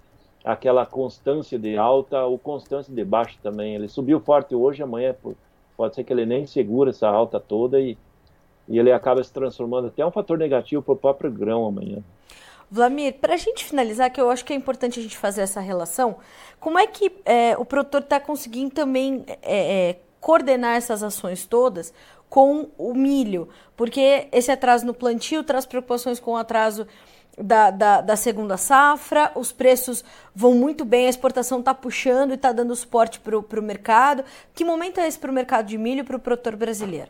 aquela 0.45 0.85
constância 0.85 1.59
de 1.59 1.75
alta 1.75 2.23
ou 2.23 2.39
constância 2.39 2.95
de 2.95 3.03
baixa 3.03 3.37
também. 3.43 3.75
Ele 3.75 3.89
subiu 3.89 4.21
forte 4.21 4.55
hoje, 4.55 4.81
amanhã 4.81 5.13
pode 5.75 5.95
ser 5.95 6.05
que 6.05 6.13
ele 6.13 6.25
nem 6.25 6.47
segura 6.47 6.91
essa 6.91 7.09
alta 7.09 7.41
toda 7.41 7.77
e, 7.77 7.97
e 8.69 8.79
ele 8.79 8.93
acaba 8.93 9.21
se 9.21 9.33
transformando 9.33 9.87
até 9.87 10.05
um 10.05 10.11
fator 10.11 10.37
negativo 10.37 10.81
para 10.81 10.93
o 10.93 10.97
próprio 10.97 11.29
grão 11.29 11.65
amanhã. 11.65 12.01
Vlamir, 12.75 13.13
para 13.21 13.35
a 13.35 13.37
gente 13.37 13.63
finalizar, 13.63 14.11
que 14.11 14.19
eu 14.19 14.29
acho 14.29 14.43
que 14.43 14.51
é 14.51 14.55
importante 14.55 14.99
a 14.99 15.01
gente 15.03 15.17
fazer 15.17 15.41
essa 15.41 15.61
relação, 15.61 16.17
como 16.59 16.77
é 16.77 16.85
que 16.85 17.09
é, 17.23 17.55
o 17.57 17.63
produtor 17.63 18.01
está 18.01 18.19
conseguindo 18.19 18.71
também 18.71 19.23
é, 19.41 19.91
é, 19.91 19.99
coordenar 20.19 20.75
essas 20.75 21.01
ações 21.01 21.45
todas 21.45 21.93
com 22.29 22.69
o 22.77 22.93
milho, 22.93 23.47
porque 23.77 24.27
esse 24.29 24.51
atraso 24.51 24.85
no 24.85 24.93
plantio 24.93 25.41
traz 25.41 25.65
preocupações 25.65 26.19
com 26.19 26.31
o 26.31 26.35
atraso 26.35 26.85
da, 27.37 27.71
da, 27.71 28.01
da 28.01 28.15
segunda 28.17 28.57
safra, 28.57 29.31
os 29.35 29.53
preços 29.53 30.03
vão 30.35 30.53
muito 30.53 30.83
bem, 30.83 31.05
a 31.07 31.09
exportação 31.09 31.59
está 31.59 31.73
puxando 31.73 32.31
e 32.31 32.35
está 32.35 32.51
dando 32.51 32.75
suporte 32.75 33.21
para 33.21 33.37
o 33.37 33.63
mercado. 33.63 34.25
Que 34.53 34.65
momento 34.65 34.99
é 34.99 35.07
esse 35.07 35.17
para 35.17 35.31
o 35.31 35.33
mercado 35.33 35.67
de 35.67 35.77
milho 35.77 36.03
para 36.03 36.17
o 36.17 36.19
produtor 36.19 36.57
brasileiro? 36.57 37.09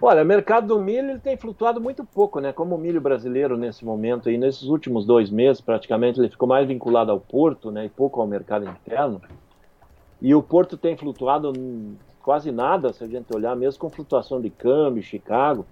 Olha, 0.00 0.22
o 0.22 0.26
mercado 0.26 0.66
do 0.66 0.80
milho 0.80 1.10
ele 1.10 1.18
tem 1.18 1.36
flutuado 1.38 1.80
muito 1.80 2.04
pouco, 2.04 2.38
né? 2.38 2.52
Como 2.52 2.74
o 2.74 2.78
milho 2.78 3.00
brasileiro 3.00 3.56
nesse 3.56 3.84
momento 3.84 4.30
e 4.30 4.36
nesses 4.36 4.64
últimos 4.64 5.06
dois 5.06 5.30
meses, 5.30 5.60
praticamente 5.60 6.20
ele 6.20 6.28
ficou 6.28 6.46
mais 6.46 6.68
vinculado 6.68 7.10
ao 7.10 7.18
porto, 7.18 7.70
né? 7.70 7.86
E 7.86 7.88
pouco 7.88 8.20
ao 8.20 8.26
mercado 8.26 8.68
interno. 8.68 9.22
E 10.20 10.34
o 10.34 10.42
porto 10.42 10.76
tem 10.76 10.96
flutuado 10.96 11.52
quase 12.22 12.52
nada, 12.52 12.92
se 12.92 13.04
a 13.04 13.06
gente 13.06 13.34
olhar, 13.34 13.56
mesmo 13.56 13.80
com 13.80 13.88
flutuação 13.88 14.40
de 14.40 14.50
câmbio, 14.50 15.02
Chicago. 15.02 15.64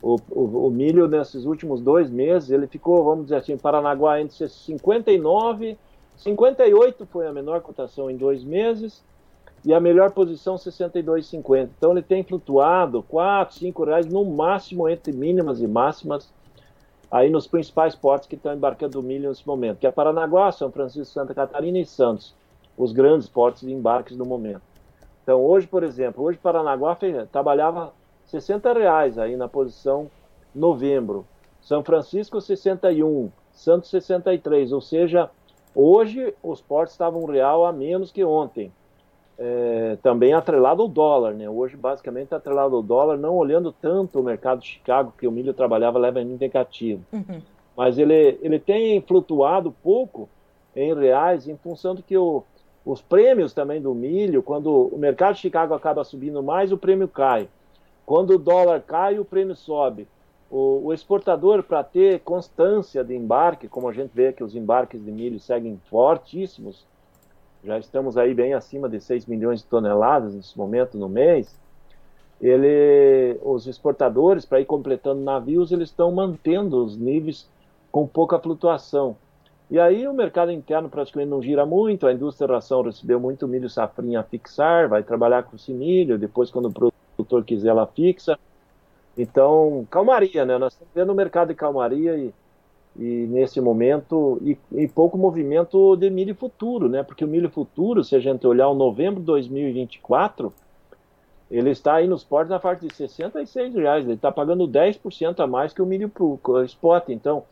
O, 0.00 0.16
o, 0.30 0.66
o, 0.66 0.70
milho 0.70 1.08
nesses 1.08 1.44
últimos 1.44 1.80
dois 1.80 2.08
meses, 2.08 2.50
ele 2.50 2.68
ficou, 2.68 3.02
vamos 3.02 3.24
dizer 3.24 3.36
assim, 3.36 3.56
Paranaguá 3.56 4.20
entre 4.20 4.48
59, 4.48 5.76
58 6.16 7.06
foi 7.06 7.26
a 7.26 7.32
menor 7.32 7.60
cotação 7.62 8.08
em 8.08 8.16
dois 8.16 8.44
meses, 8.44 9.02
e 9.64 9.74
a 9.74 9.80
melhor 9.80 10.12
posição 10.12 10.56
62,50. 10.56 11.70
Então 11.76 11.92
ele 11.92 12.02
tem 12.02 12.22
flutuado 12.22 13.02
4, 13.02 13.56
5 13.56 13.84
reais 13.84 14.06
no 14.06 14.24
máximo 14.24 14.88
entre 14.88 15.12
mínimas 15.12 15.60
e 15.60 15.66
máximas 15.66 16.32
aí 17.10 17.30
nos 17.30 17.46
principais 17.46 17.94
portos 17.94 18.28
que 18.28 18.34
estão 18.34 18.54
embarcando 18.54 19.02
milho 19.02 19.28
nesse 19.28 19.46
momento, 19.46 19.78
que 19.78 19.86
é 19.86 19.90
Paranaguá, 19.90 20.52
São 20.52 20.70
Francisco, 20.70 21.12
Santa 21.12 21.34
Catarina 21.34 21.78
e 21.78 21.86
Santos, 21.86 22.34
os 22.76 22.92
grandes 22.92 23.28
portos 23.28 23.62
de 23.62 23.72
embarques 23.72 24.16
no 24.16 24.26
momento. 24.26 24.62
Então, 25.22 25.42
hoje, 25.42 25.66
por 25.66 25.82
exemplo, 25.82 26.24
hoje 26.24 26.38
Paranaguá 26.38 26.94
fez, 26.94 27.28
trabalhava 27.30 27.92
60 28.26 28.72
reais 28.72 29.18
aí 29.18 29.36
na 29.36 29.48
posição 29.48 30.10
novembro. 30.54 31.26
São 31.60 31.82
Francisco 31.82 32.40
61, 32.40 33.30
Santos 33.52 33.90
63, 33.90 34.72
ou 34.72 34.80
seja, 34.80 35.30
hoje 35.74 36.34
os 36.42 36.60
portos 36.60 36.94
estavam 36.94 37.24
real 37.24 37.66
a 37.66 37.72
menos 37.72 38.12
que 38.12 38.24
ontem. 38.24 38.72
É, 39.40 39.96
também 40.02 40.32
atrelado 40.32 40.82
ao 40.82 40.88
dólar, 40.88 41.32
né? 41.32 41.48
Hoje 41.48 41.76
basicamente 41.76 42.34
atrelado 42.34 42.74
ao 42.74 42.82
dólar, 42.82 43.16
não 43.16 43.36
olhando 43.36 43.70
tanto 43.70 44.18
o 44.18 44.22
mercado 44.22 44.60
de 44.60 44.66
Chicago, 44.66 45.14
que 45.16 45.28
o 45.28 45.32
milho 45.32 45.54
trabalhava 45.54 45.98
levemente 45.98 46.40
negativo. 46.40 47.04
Uhum. 47.12 47.40
Mas 47.76 47.96
ele, 47.98 48.38
ele 48.42 48.58
tem 48.58 49.00
flutuado 49.00 49.72
pouco 49.82 50.28
em 50.74 50.92
reais 50.92 51.46
em 51.46 51.56
função 51.56 51.94
do 51.94 52.02
que 52.02 52.16
o, 52.16 52.42
os 52.84 53.02
prêmios 53.02 53.52
também 53.52 53.80
do 53.80 53.94
milho, 53.94 54.42
quando 54.42 54.88
o 54.88 54.98
mercado 54.98 55.34
de 55.34 55.42
Chicago 55.42 55.74
acaba 55.74 56.02
subindo 56.04 56.42
mais, 56.42 56.72
o 56.72 56.78
prêmio 56.78 57.06
cai. 57.06 57.48
Quando 58.06 58.30
o 58.30 58.38
dólar 58.38 58.80
cai, 58.80 59.18
o 59.18 59.24
prêmio 59.24 59.54
sobe. 59.54 60.08
O, 60.50 60.86
o 60.86 60.94
exportador, 60.94 61.62
para 61.62 61.84
ter 61.84 62.20
constância 62.20 63.04
de 63.04 63.14
embarque, 63.14 63.68
como 63.68 63.88
a 63.88 63.92
gente 63.92 64.10
vê 64.14 64.32
que 64.32 64.42
os 64.42 64.56
embarques 64.56 65.04
de 65.04 65.12
milho 65.12 65.38
seguem 65.38 65.78
fortíssimos, 65.90 66.86
já 67.68 67.78
estamos 67.78 68.16
aí 68.16 68.32
bem 68.32 68.54
acima 68.54 68.88
de 68.88 68.98
6 68.98 69.26
milhões 69.26 69.60
de 69.60 69.66
toneladas 69.66 70.34
nesse 70.34 70.56
momento 70.56 70.96
no 70.96 71.06
mês, 71.06 71.54
ele, 72.40 73.38
os 73.42 73.66
exportadores, 73.66 74.46
para 74.46 74.58
ir 74.58 74.64
completando 74.64 75.20
navios, 75.20 75.70
eles 75.70 75.90
estão 75.90 76.10
mantendo 76.10 76.82
os 76.82 76.96
níveis 76.96 77.46
com 77.92 78.06
pouca 78.06 78.38
flutuação. 78.38 79.16
E 79.70 79.78
aí 79.78 80.08
o 80.08 80.14
mercado 80.14 80.50
interno 80.50 80.88
praticamente 80.88 81.30
não 81.30 81.42
gira 81.42 81.66
muito, 81.66 82.06
a 82.06 82.12
indústria 82.12 82.46
de 82.46 82.54
ração 82.54 82.80
recebeu 82.80 83.20
muito 83.20 83.46
milho 83.46 83.68
safrinha 83.68 84.20
a 84.20 84.22
fixar, 84.22 84.88
vai 84.88 85.02
trabalhar 85.02 85.42
com 85.42 85.56
esse 85.56 85.70
milho, 85.70 86.18
depois 86.18 86.50
quando 86.50 86.70
o 86.70 86.72
produtor 86.72 87.44
quiser 87.44 87.68
ela 87.68 87.86
fixa. 87.86 88.38
Então, 89.14 89.86
calmaria, 89.90 90.46
né? 90.46 90.56
Nós 90.56 90.72
estamos 90.72 90.94
vendo 90.94 91.12
o 91.12 91.14
mercado 91.14 91.48
de 91.48 91.54
calmaria 91.54 92.16
e, 92.16 92.32
e 92.98 93.26
nesse 93.28 93.60
momento, 93.60 94.38
e, 94.42 94.58
e, 94.72 94.88
pouco 94.88 95.16
movimento 95.16 95.94
de 95.96 96.10
milho 96.10 96.34
futuro, 96.34 96.88
né? 96.88 97.04
Porque 97.04 97.24
o 97.24 97.28
milho 97.28 97.48
futuro, 97.48 98.02
se 98.02 98.16
a 98.16 98.18
gente 98.18 98.44
olhar 98.44 98.68
o 98.68 98.74
novembro 98.74 99.20
de 99.20 99.26
2024, 99.26 100.52
ele 101.48 101.70
está 101.70 101.94
aí 101.94 102.08
nos 102.08 102.24
portos 102.24 102.50
na 102.50 102.58
faixa 102.58 102.86
de 102.86 102.92
66 102.92 103.74
reais. 103.74 104.04
Ele 104.04 104.14
está 104.14 104.32
pagando 104.32 104.66
10% 104.66 105.38
a 105.38 105.46
mais 105.46 105.72
que 105.72 105.80
o 105.80 105.86
milho 105.86 106.08
pro, 106.08 106.40
spot. 106.64 107.08
Então, 107.10 107.44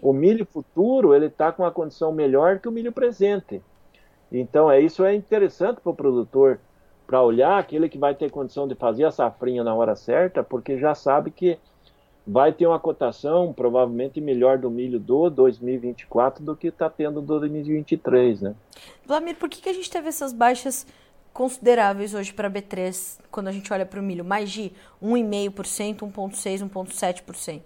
o 0.00 0.12
milho 0.12 0.46
futuro 0.46 1.14
ele 1.14 1.26
está 1.26 1.50
com 1.50 1.64
uma 1.64 1.72
condição 1.72 2.12
melhor 2.12 2.60
que 2.60 2.68
o 2.68 2.72
milho 2.72 2.92
presente. 2.92 3.60
Então, 4.30 4.70
é 4.70 4.80
isso 4.80 5.04
é 5.04 5.14
interessante 5.14 5.80
para 5.80 5.90
o 5.90 5.96
produtor 5.96 6.60
para 7.06 7.20
olhar 7.20 7.58
aquele 7.58 7.88
que 7.88 7.98
vai 7.98 8.14
ter 8.14 8.30
condição 8.30 8.68
de 8.68 8.76
fazer 8.76 9.04
a 9.04 9.10
safrinha 9.10 9.64
na 9.64 9.74
hora 9.74 9.96
certa, 9.96 10.42
porque 10.42 10.78
já 10.78 10.94
sabe 10.94 11.30
que 11.30 11.58
vai 12.26 12.52
ter 12.52 12.66
uma 12.66 12.78
cotação 12.78 13.52
provavelmente 13.52 14.20
melhor 14.20 14.58
do 14.58 14.70
milho 14.70 14.98
do 15.00 15.28
2024 15.28 16.44
do 16.44 16.54
que 16.54 16.68
está 16.68 16.88
tendo 16.88 17.20
do 17.20 17.40
2023, 17.40 18.42
né? 18.42 18.54
Vladimir, 19.06 19.36
por 19.36 19.48
que, 19.48 19.60
que 19.60 19.68
a 19.68 19.72
gente 19.72 19.90
teve 19.90 20.08
essas 20.08 20.32
baixas 20.32 20.86
consideráveis 21.32 22.14
hoje 22.14 22.32
para 22.32 22.50
B3 22.50 23.18
quando 23.30 23.48
a 23.48 23.52
gente 23.52 23.72
olha 23.72 23.86
para 23.86 23.98
o 23.98 24.02
milho, 24.02 24.24
mais 24.24 24.50
de 24.50 24.72
1,5%, 25.02 26.00
1,6%, 26.12 26.70
1,7%. 26.70 27.60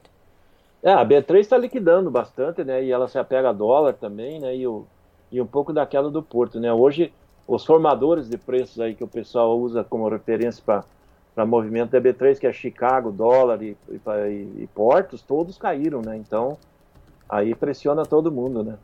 É, 0.82 0.92
a 0.92 1.04
B3 1.04 1.40
está 1.40 1.58
liquidando 1.58 2.10
bastante, 2.10 2.62
né? 2.62 2.84
E 2.84 2.92
ela 2.92 3.08
se 3.08 3.18
apega 3.18 3.50
a 3.50 3.52
dólar 3.52 3.94
também, 3.94 4.38
né? 4.38 4.56
E, 4.56 4.66
o, 4.66 4.86
e 5.32 5.40
um 5.40 5.46
pouco 5.46 5.72
daquela 5.72 6.10
do 6.10 6.22
Porto, 6.22 6.60
né? 6.60 6.72
Hoje, 6.72 7.12
os 7.46 7.64
formadores 7.64 8.28
de 8.28 8.38
preços 8.38 8.78
aí 8.80 8.94
que 8.94 9.02
o 9.02 9.08
pessoal 9.08 9.58
usa 9.58 9.82
como 9.82 10.08
referência 10.08 10.62
para 10.64 10.84
movimento 11.44 11.90
da 11.90 12.00
B3, 12.00 12.38
que 12.38 12.46
é 12.46 12.52
Chicago, 12.52 13.12
dólar 13.12 13.62
e, 13.62 13.76
e, 13.90 14.62
e 14.62 14.68
portos, 14.74 15.20
todos 15.20 15.58
caíram, 15.58 16.00
né? 16.00 16.16
Então, 16.16 16.56
aí 17.28 17.54
pressiona 17.54 18.06
todo 18.06 18.32
mundo, 18.32 18.64
né? 18.64 18.78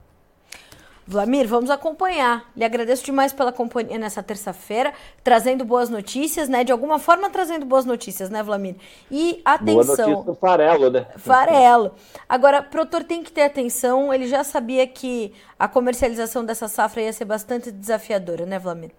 Vlamir, 1.06 1.48
vamos 1.48 1.68
acompanhar. 1.68 2.48
Lhe 2.56 2.64
agradeço 2.64 3.04
demais 3.04 3.32
pela 3.32 3.50
companhia 3.50 3.98
nessa 3.98 4.22
terça-feira, 4.22 4.92
trazendo 5.24 5.64
boas 5.64 5.90
notícias, 5.90 6.48
né? 6.48 6.62
De 6.62 6.70
alguma 6.70 6.98
forma 6.98 7.28
trazendo 7.28 7.66
boas 7.66 7.84
notícias, 7.84 8.30
né, 8.30 8.42
Vlamir? 8.42 8.76
E 9.10 9.40
atenção. 9.44 9.74
Boa 9.74 9.84
notícia 9.84 10.32
do 10.32 10.34
farelo, 10.34 10.90
né? 10.90 11.06
Farelo. 11.16 11.92
Agora, 12.28 12.60
o 12.60 12.64
produtor 12.64 13.02
tem 13.02 13.22
que 13.22 13.32
ter 13.32 13.42
atenção, 13.42 14.14
ele 14.14 14.28
já 14.28 14.44
sabia 14.44 14.86
que 14.86 15.32
a 15.58 15.66
comercialização 15.66 16.44
dessa 16.44 16.68
safra 16.68 17.02
ia 17.02 17.12
ser 17.12 17.24
bastante 17.24 17.72
desafiadora, 17.72 18.46
né, 18.46 18.58
Vlamir? 18.58 18.92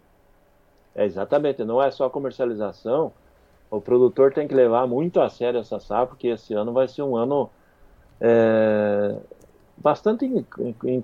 É, 0.93 1.05
exatamente, 1.05 1.63
não 1.63 1.81
é 1.81 1.89
só 1.89 2.05
a 2.05 2.09
comercialização, 2.09 3.13
o 3.73 3.81
produtor 3.81 4.31
tem 4.31 4.47
que 4.47 4.53
levar 4.53 4.87
muito 4.87 5.19
a 5.19 5.29
sério 5.29 5.59
essa 5.59 5.79
safra, 5.79 6.07
porque 6.07 6.27
esse 6.27 6.53
ano 6.53 6.71
vai 6.71 6.87
ser 6.87 7.01
um 7.01 7.17
ano 7.17 7.49
é, 8.21 9.15
bastante 9.75 10.25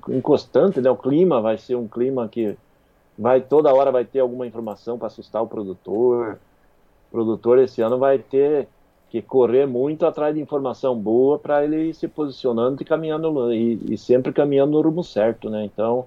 inconstante, 0.09 0.79
né? 0.79 0.89
O 0.91 0.95
clima 0.95 1.41
vai 1.41 1.57
ser 1.57 1.75
um 1.75 1.87
clima 1.87 2.27
que 2.29 2.55
vai 3.17 3.41
toda 3.41 3.73
hora 3.73 3.91
vai 3.91 4.05
ter 4.05 4.19
alguma 4.19 4.45
informação 4.45 4.97
para 4.97 5.07
assustar 5.07 5.41
o 5.41 5.47
produtor. 5.47 6.39
O 7.09 7.11
produtor 7.11 7.57
esse 7.57 7.81
ano 7.81 7.97
vai 7.97 8.19
ter 8.19 8.67
que 9.09 9.19
correr 9.19 9.65
muito 9.65 10.05
atrás 10.05 10.35
de 10.35 10.39
informação 10.39 10.95
boa 10.95 11.39
para 11.39 11.63
ele 11.63 11.89
ir 11.89 11.95
se 11.95 12.07
posicionando 12.07 12.81
e 12.83 12.85
caminhando 12.85 13.51
e, 13.51 13.79
e, 13.93 13.97
sempre 13.97 14.31
caminhando 14.31 14.73
no 14.73 14.81
rumo 14.81 15.03
certo, 15.03 15.49
né? 15.49 15.65
Então 15.65 16.05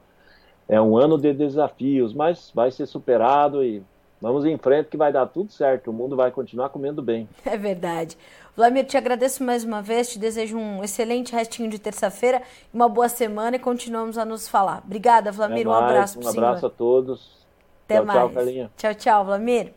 é 0.69 0.81
um 0.81 0.97
ano 0.97 1.19
de 1.19 1.33
desafios, 1.35 2.15
mas 2.15 2.53
vai 2.55 2.71
ser 2.71 2.87
superado 2.87 3.65
e 3.65 3.83
vamos 4.23 4.45
em 4.47 4.57
frente 4.57 4.89
que 4.89 4.97
vai 4.97 5.13
dar 5.13 5.27
tudo 5.27 5.53
certo. 5.53 5.91
O 5.91 5.93
mundo 5.93 6.17
vai 6.17 6.31
continuar 6.31 6.71
comendo 6.71 7.03
bem. 7.03 7.29
É 7.45 7.59
verdade. 7.59 8.17
Vladimir, 8.57 8.85
te 8.87 8.97
agradeço 8.97 9.43
mais 9.43 9.65
uma 9.65 9.81
vez, 9.83 10.11
te 10.11 10.19
desejo 10.19 10.57
um 10.59 10.85
excelente 10.85 11.33
restinho 11.35 11.69
de 11.71 11.79
terça-feira, 11.79 12.43
uma 12.73 12.87
boa 12.89 13.09
semana 13.09 13.57
e 13.57 13.59
continuamos 13.59 14.17
a 14.19 14.25
nos 14.25 14.47
falar. 14.47 14.83
Obrigada, 14.85 15.33
Vladimir, 15.33 15.67
um 15.67 15.73
abraço 15.73 16.19
Um 16.19 16.29
abraço 16.29 16.61
senhor. 16.61 16.73
a 16.73 16.77
todos. 16.77 17.47
Até 17.87 17.97
tchau, 17.97 18.05
mais. 18.05 18.19
Tchau, 18.19 18.31
Carlinha. 18.31 18.71
Tchau, 18.77 18.95
tchau, 18.95 19.25
Vladimir. 19.25 19.73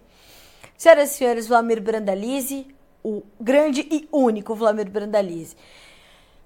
Senhoras 0.78 1.12
e 1.12 1.14
senhores, 1.14 1.48
Vladimir 1.48 1.82
Brandalize, 1.82 2.68
o 3.04 3.24
grande 3.40 3.88
e 3.90 4.08
único 4.12 4.54
Vladimir 4.54 4.90
Brandalize. 4.90 5.56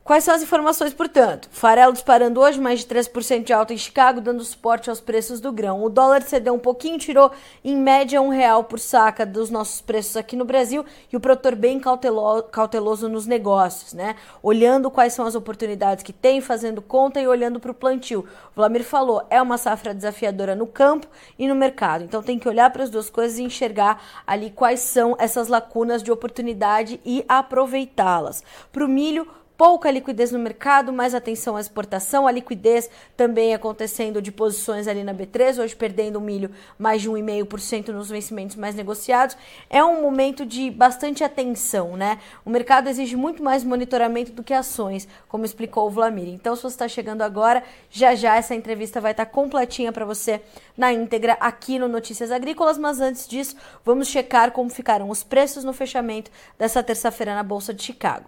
Quais 0.10 0.24
são 0.24 0.34
as 0.34 0.42
informações, 0.42 0.92
portanto? 0.92 1.48
Farelo 1.52 1.94
disparando 1.94 2.40
hoje, 2.40 2.60
mais 2.60 2.80
de 2.80 2.88
3% 2.88 3.44
de 3.44 3.54
alta 3.54 3.76
em 3.76 3.78
Chicago, 3.78 4.20
dando 4.20 4.44
suporte 4.44 4.90
aos 4.90 5.00
preços 5.00 5.40
do 5.40 5.52
grão. 5.52 5.84
O 5.84 5.88
dólar 5.88 6.24
cedeu 6.24 6.56
um 6.56 6.58
pouquinho, 6.58 6.98
tirou 6.98 7.32
em 7.64 7.78
média 7.78 8.20
um 8.20 8.30
real 8.30 8.64
por 8.64 8.80
saca 8.80 9.24
dos 9.24 9.52
nossos 9.52 9.82
preços 9.82 10.18
aqui 10.18 10.36
no 10.36 10.46
Brasil 10.46 10.84
e 11.14 11.16
o 11.16 11.20
produtor 11.20 11.54
bem 11.54 11.80
cautelo 11.80 12.42
cauteloso 12.42 13.08
nos 13.08 13.28
negócios, 13.28 13.94
né? 13.94 14.16
Olhando 14.42 14.90
quais 14.90 15.14
são 15.14 15.28
as 15.28 15.36
oportunidades 15.36 16.04
que 16.04 16.12
tem, 16.12 16.42
fazendo 16.42 16.82
conta 16.82 17.22
e 17.22 17.28
olhando 17.28 17.60
para 17.60 17.70
o 17.70 17.76
plantio. 17.76 18.22
O 18.22 18.56
Vlamir 18.56 18.84
falou, 18.84 19.24
é 19.30 19.40
uma 19.40 19.60
safra 19.60 19.94
desafiadora 19.94 20.56
no 20.56 20.66
campo 20.66 21.06
e 21.38 21.48
no 21.48 21.54
mercado. 21.54 22.04
Então 22.04 22.24
tem 22.24 22.40
que 22.40 22.50
olhar 22.50 22.72
para 22.72 22.82
as 22.82 22.90
duas 22.90 23.12
coisas 23.12 23.38
e 23.38 23.44
enxergar 23.44 24.02
ali 24.26 24.50
quais 24.50 24.80
são 24.80 25.16
essas 25.20 25.48
lacunas 25.48 26.02
de 26.02 26.12
oportunidade 26.12 27.00
e 27.06 27.24
aproveitá-las. 27.28 28.44
Para 28.72 28.84
o 28.84 28.88
milho, 28.88 29.28
pouca 29.60 29.92
liquidez 29.92 30.32
no 30.32 30.40
mercado, 30.40 30.94
mais 30.94 31.14
atenção 31.14 31.58
à 31.58 31.60
exportação, 31.60 32.26
a 32.26 32.32
liquidez 32.32 32.90
também 33.18 33.54
acontecendo 33.54 34.22
de 34.22 34.32
posições 34.32 34.88
ali 34.88 35.04
na 35.04 35.14
B3, 35.14 35.62
hoje 35.62 35.76
perdendo 35.76 36.16
o 36.16 36.22
milho 36.22 36.50
mais 36.78 37.02
de 37.02 37.10
1,5% 37.10 37.90
nos 37.90 38.08
vencimentos 38.08 38.56
mais 38.56 38.74
negociados. 38.74 39.36
É 39.70 39.84
um 39.84 40.02
momento 40.02 40.46
de 40.46 40.72
bastante 40.72 41.26
atenção, 41.26 41.98
né? 41.98 42.20
O 42.46 42.50
mercado 42.50 42.88
exige 42.88 43.18
muito 43.18 43.44
mais 43.44 43.66
monitoramento 43.66 44.32
do 44.32 44.46
que 44.46 44.54
ações, 44.54 45.06
como 45.28 45.44
explicou 45.44 45.88
o 45.88 45.90
Vlamir. 45.90 46.30
Então, 46.30 46.56
se 46.56 46.62
você 46.62 46.76
está 46.76 46.88
chegando 46.88 47.22
agora, 47.22 47.62
já 47.92 48.16
já 48.16 48.38
essa 48.38 48.56
entrevista 48.56 49.02
vai 49.02 49.12
estar 49.12 49.26
completinha 49.26 49.92
para 49.92 50.06
você 50.06 50.40
na 50.80 50.94
íntegra 50.94 51.34
aqui 51.42 51.78
no 51.78 51.90
Notícias 51.90 52.32
Agrícolas, 52.32 52.78
mas 52.78 53.02
antes 53.02 53.28
disso, 53.28 53.54
vamos 53.84 54.08
checar 54.08 54.52
como 54.52 54.70
ficaram 54.70 55.10
os 55.10 55.26
preços 55.26 55.66
no 55.66 55.74
fechamento 55.74 56.32
dessa 56.58 56.82
terça-feira 56.82 57.36
na 57.36 57.44
Bolsa 57.44 57.74
de 57.74 57.84
Chicago. 57.84 58.26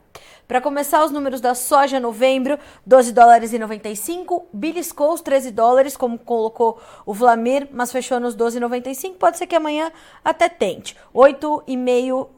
Para 0.52 0.60
começar, 0.60 1.02
os 1.06 1.12
números 1.12 1.40
da 1.40 1.56
soja 1.56 1.98
novembro, 1.98 2.60
12 2.86 3.14
dólares 3.14 3.54
e 3.54 3.58
95, 3.58 4.50
beliscou 4.52 5.14
os 5.14 5.22
13 5.22 5.50
dólares, 5.50 5.96
como 5.96 6.20
colocou 6.20 6.78
o 7.06 7.14
Vlamir, 7.14 7.70
mas 7.72 7.90
fechou 7.90 8.20
nos 8.20 8.36
12,95. 8.36 9.16
Pode 9.16 9.38
ser 9.38 9.48
que 9.48 9.56
amanhã 9.56 9.90
até 10.26 10.50
tente. 10.50 10.98
8,5, 11.16 12.22
uh, 12.22 12.30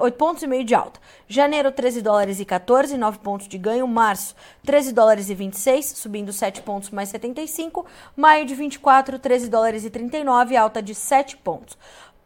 8 0.00 0.16
pontos 0.16 0.42
e 0.42 0.46
meio 0.46 0.64
de 0.64 0.74
alta. 0.74 0.98
Janeiro, 1.28 1.70
13 1.70 2.00
dólares 2.00 2.40
e 2.40 2.46
14, 2.46 2.96
9 2.96 3.18
pontos 3.18 3.46
de 3.46 3.58
ganho. 3.58 3.86
Março, 3.86 4.34
13 4.64 4.92
dólares 4.94 5.28
e 5.28 5.34
26, 5.34 5.92
subindo 5.96 6.32
7 6.32 6.62
pontos 6.62 6.88
mais 6.88 7.10
75. 7.10 7.84
Maio 8.16 8.46
de 8.46 8.54
24, 8.54 9.18
13 9.18 9.50
dólares 9.58 9.84
e 9.84 9.90
39, 9.90 10.56
alta 10.56 10.80
de 10.80 10.94
7 10.94 11.36
pontos. 11.38 11.76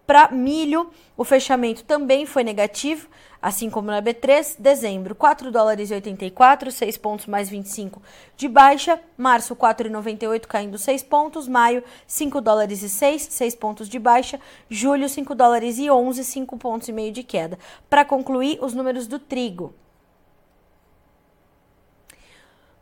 Para 0.07 0.31
milho, 0.31 0.91
o 1.17 1.25
fechamento 1.25 1.83
também 1.85 2.27
foi 2.27 2.45
negativo, 2.45 3.09
assim 3.41 3.71
como 3.71 3.87
na 3.87 4.03
B3. 4.03 4.57
Dezembro, 4.59 5.15
4 5.15 5.51
dólares 5.51 5.91
e 5.91 5.95
84, 5.95 6.71
6 6.71 6.99
pontos 6.99 7.27
mais 7.27 7.49
25 7.49 8.03
de 8.37 8.49
baixa. 8.49 9.01
Março, 9.17 9.57
4,98 9.57 10.47
caindo 10.47 10.77
6 10.77 11.03
pontos. 11.05 11.49
Maio, 11.49 11.83
5 12.07 12.41
dólares 12.43 12.83
e 12.83 12.91
6, 12.91 13.29
6 13.31 13.55
pontos 13.55 13.89
de 13.89 13.99
baixa. 13.99 14.39
Julho, 14.69 15.09
5 15.09 15.35
dólares 15.35 15.79
e 15.79 15.91
11, 15.91 16.23
5 16.23 16.59
pontos 16.59 16.89
e 16.89 16.93
meio 16.93 17.13
de 17.13 17.23
queda. 17.23 17.59
Para 17.89 18.05
concluir, 18.05 18.59
os 18.61 18.75
números 18.75 19.07
do 19.07 19.19
trigo. 19.19 19.73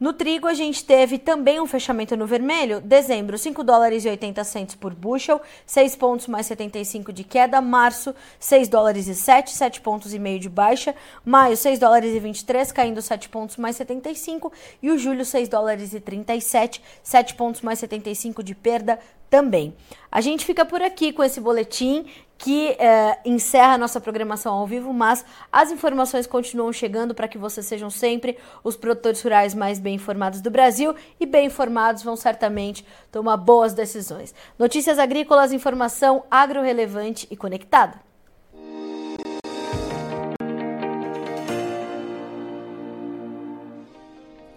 No 0.01 0.15
trigo, 0.15 0.47
a 0.47 0.55
gente 0.55 0.83
teve 0.83 1.19
também 1.19 1.61
um 1.61 1.67
fechamento 1.67 2.17
no 2.17 2.27
vermelho. 2.27 2.81
Dezembro, 2.81 3.37
5 3.37 3.63
dólares 3.63 4.03
e 4.07 4.09
80 4.09 4.43
centos 4.45 4.75
por 4.75 4.95
bushel, 4.95 5.43
6 5.67 5.95
pontos 5.97 6.27
mais 6.27 6.47
75 6.47 7.13
de 7.13 7.23
queda. 7.23 7.61
Março, 7.61 8.15
6 8.39 8.67
dólares 8.67 9.09
e 9.09 9.15
7, 9.15 9.51
7 9.51 9.83
pontos 9.83 10.15
e 10.15 10.19
meio 10.19 10.41
de 10.41 10.49
baixa. 10.49 10.95
Maio, 11.23 11.55
6 11.55 11.79
dólares 11.79 12.15
e 12.15 12.19
23, 12.19 12.73
caindo 12.73 13.03
7 13.03 13.29
pontos 13.29 13.59
mais 13.59 13.77
75. 13.77 14.51
E 14.83 14.91
o 14.91 14.97
julho, 14.97 15.23
6 15.23 15.51
dólares 15.51 15.93
e 15.93 16.01
37, 16.01 16.83
7 17.03 17.35
pontos 17.35 17.61
mais 17.61 17.79
75 17.79 18.43
de 18.43 18.55
perda 18.55 18.99
também. 19.31 19.75
A 20.11 20.21
gente 20.21 20.45
fica 20.45 20.65
por 20.65 20.83
aqui 20.83 21.13
com 21.13 21.23
esse 21.23 21.41
boletim 21.41 22.05
que 22.37 22.71
é, 22.71 23.19
encerra 23.25 23.75
a 23.75 23.79
nossa 23.79 24.01
programação 24.01 24.55
ao 24.55 24.67
vivo, 24.67 24.93
mas 24.95 25.25
as 25.53 25.71
informações 25.71 26.27
continuam 26.27 26.73
chegando 26.73 27.15
para 27.15 27.29
que 27.29 27.37
vocês 27.37 27.67
sejam 27.67 27.91
sempre 27.91 28.39
os 28.65 28.77
produtores 28.77 29.23
rurais 29.23 29.55
mais 29.55 29.79
bem 29.79 29.95
informados 29.95 30.41
do 30.41 30.51
Brasil 30.51 30.95
e 31.21 31.27
bem 31.27 31.47
informados 31.47 32.03
vão 32.03 32.17
certamente 32.17 32.85
tomar 33.13 33.37
boas 33.37 33.75
decisões. 33.75 34.35
Notícias 34.59 34.99
agrícolas, 34.99 35.53
informação 35.53 36.25
agro-relevante 36.31 37.29
e 37.31 37.37
conectada. 37.37 38.01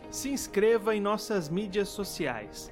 Se 0.10 0.30
inscreva 0.30 0.96
em 0.96 1.02
nossas 1.02 1.50
mídias 1.50 1.90
sociais. 1.90 2.72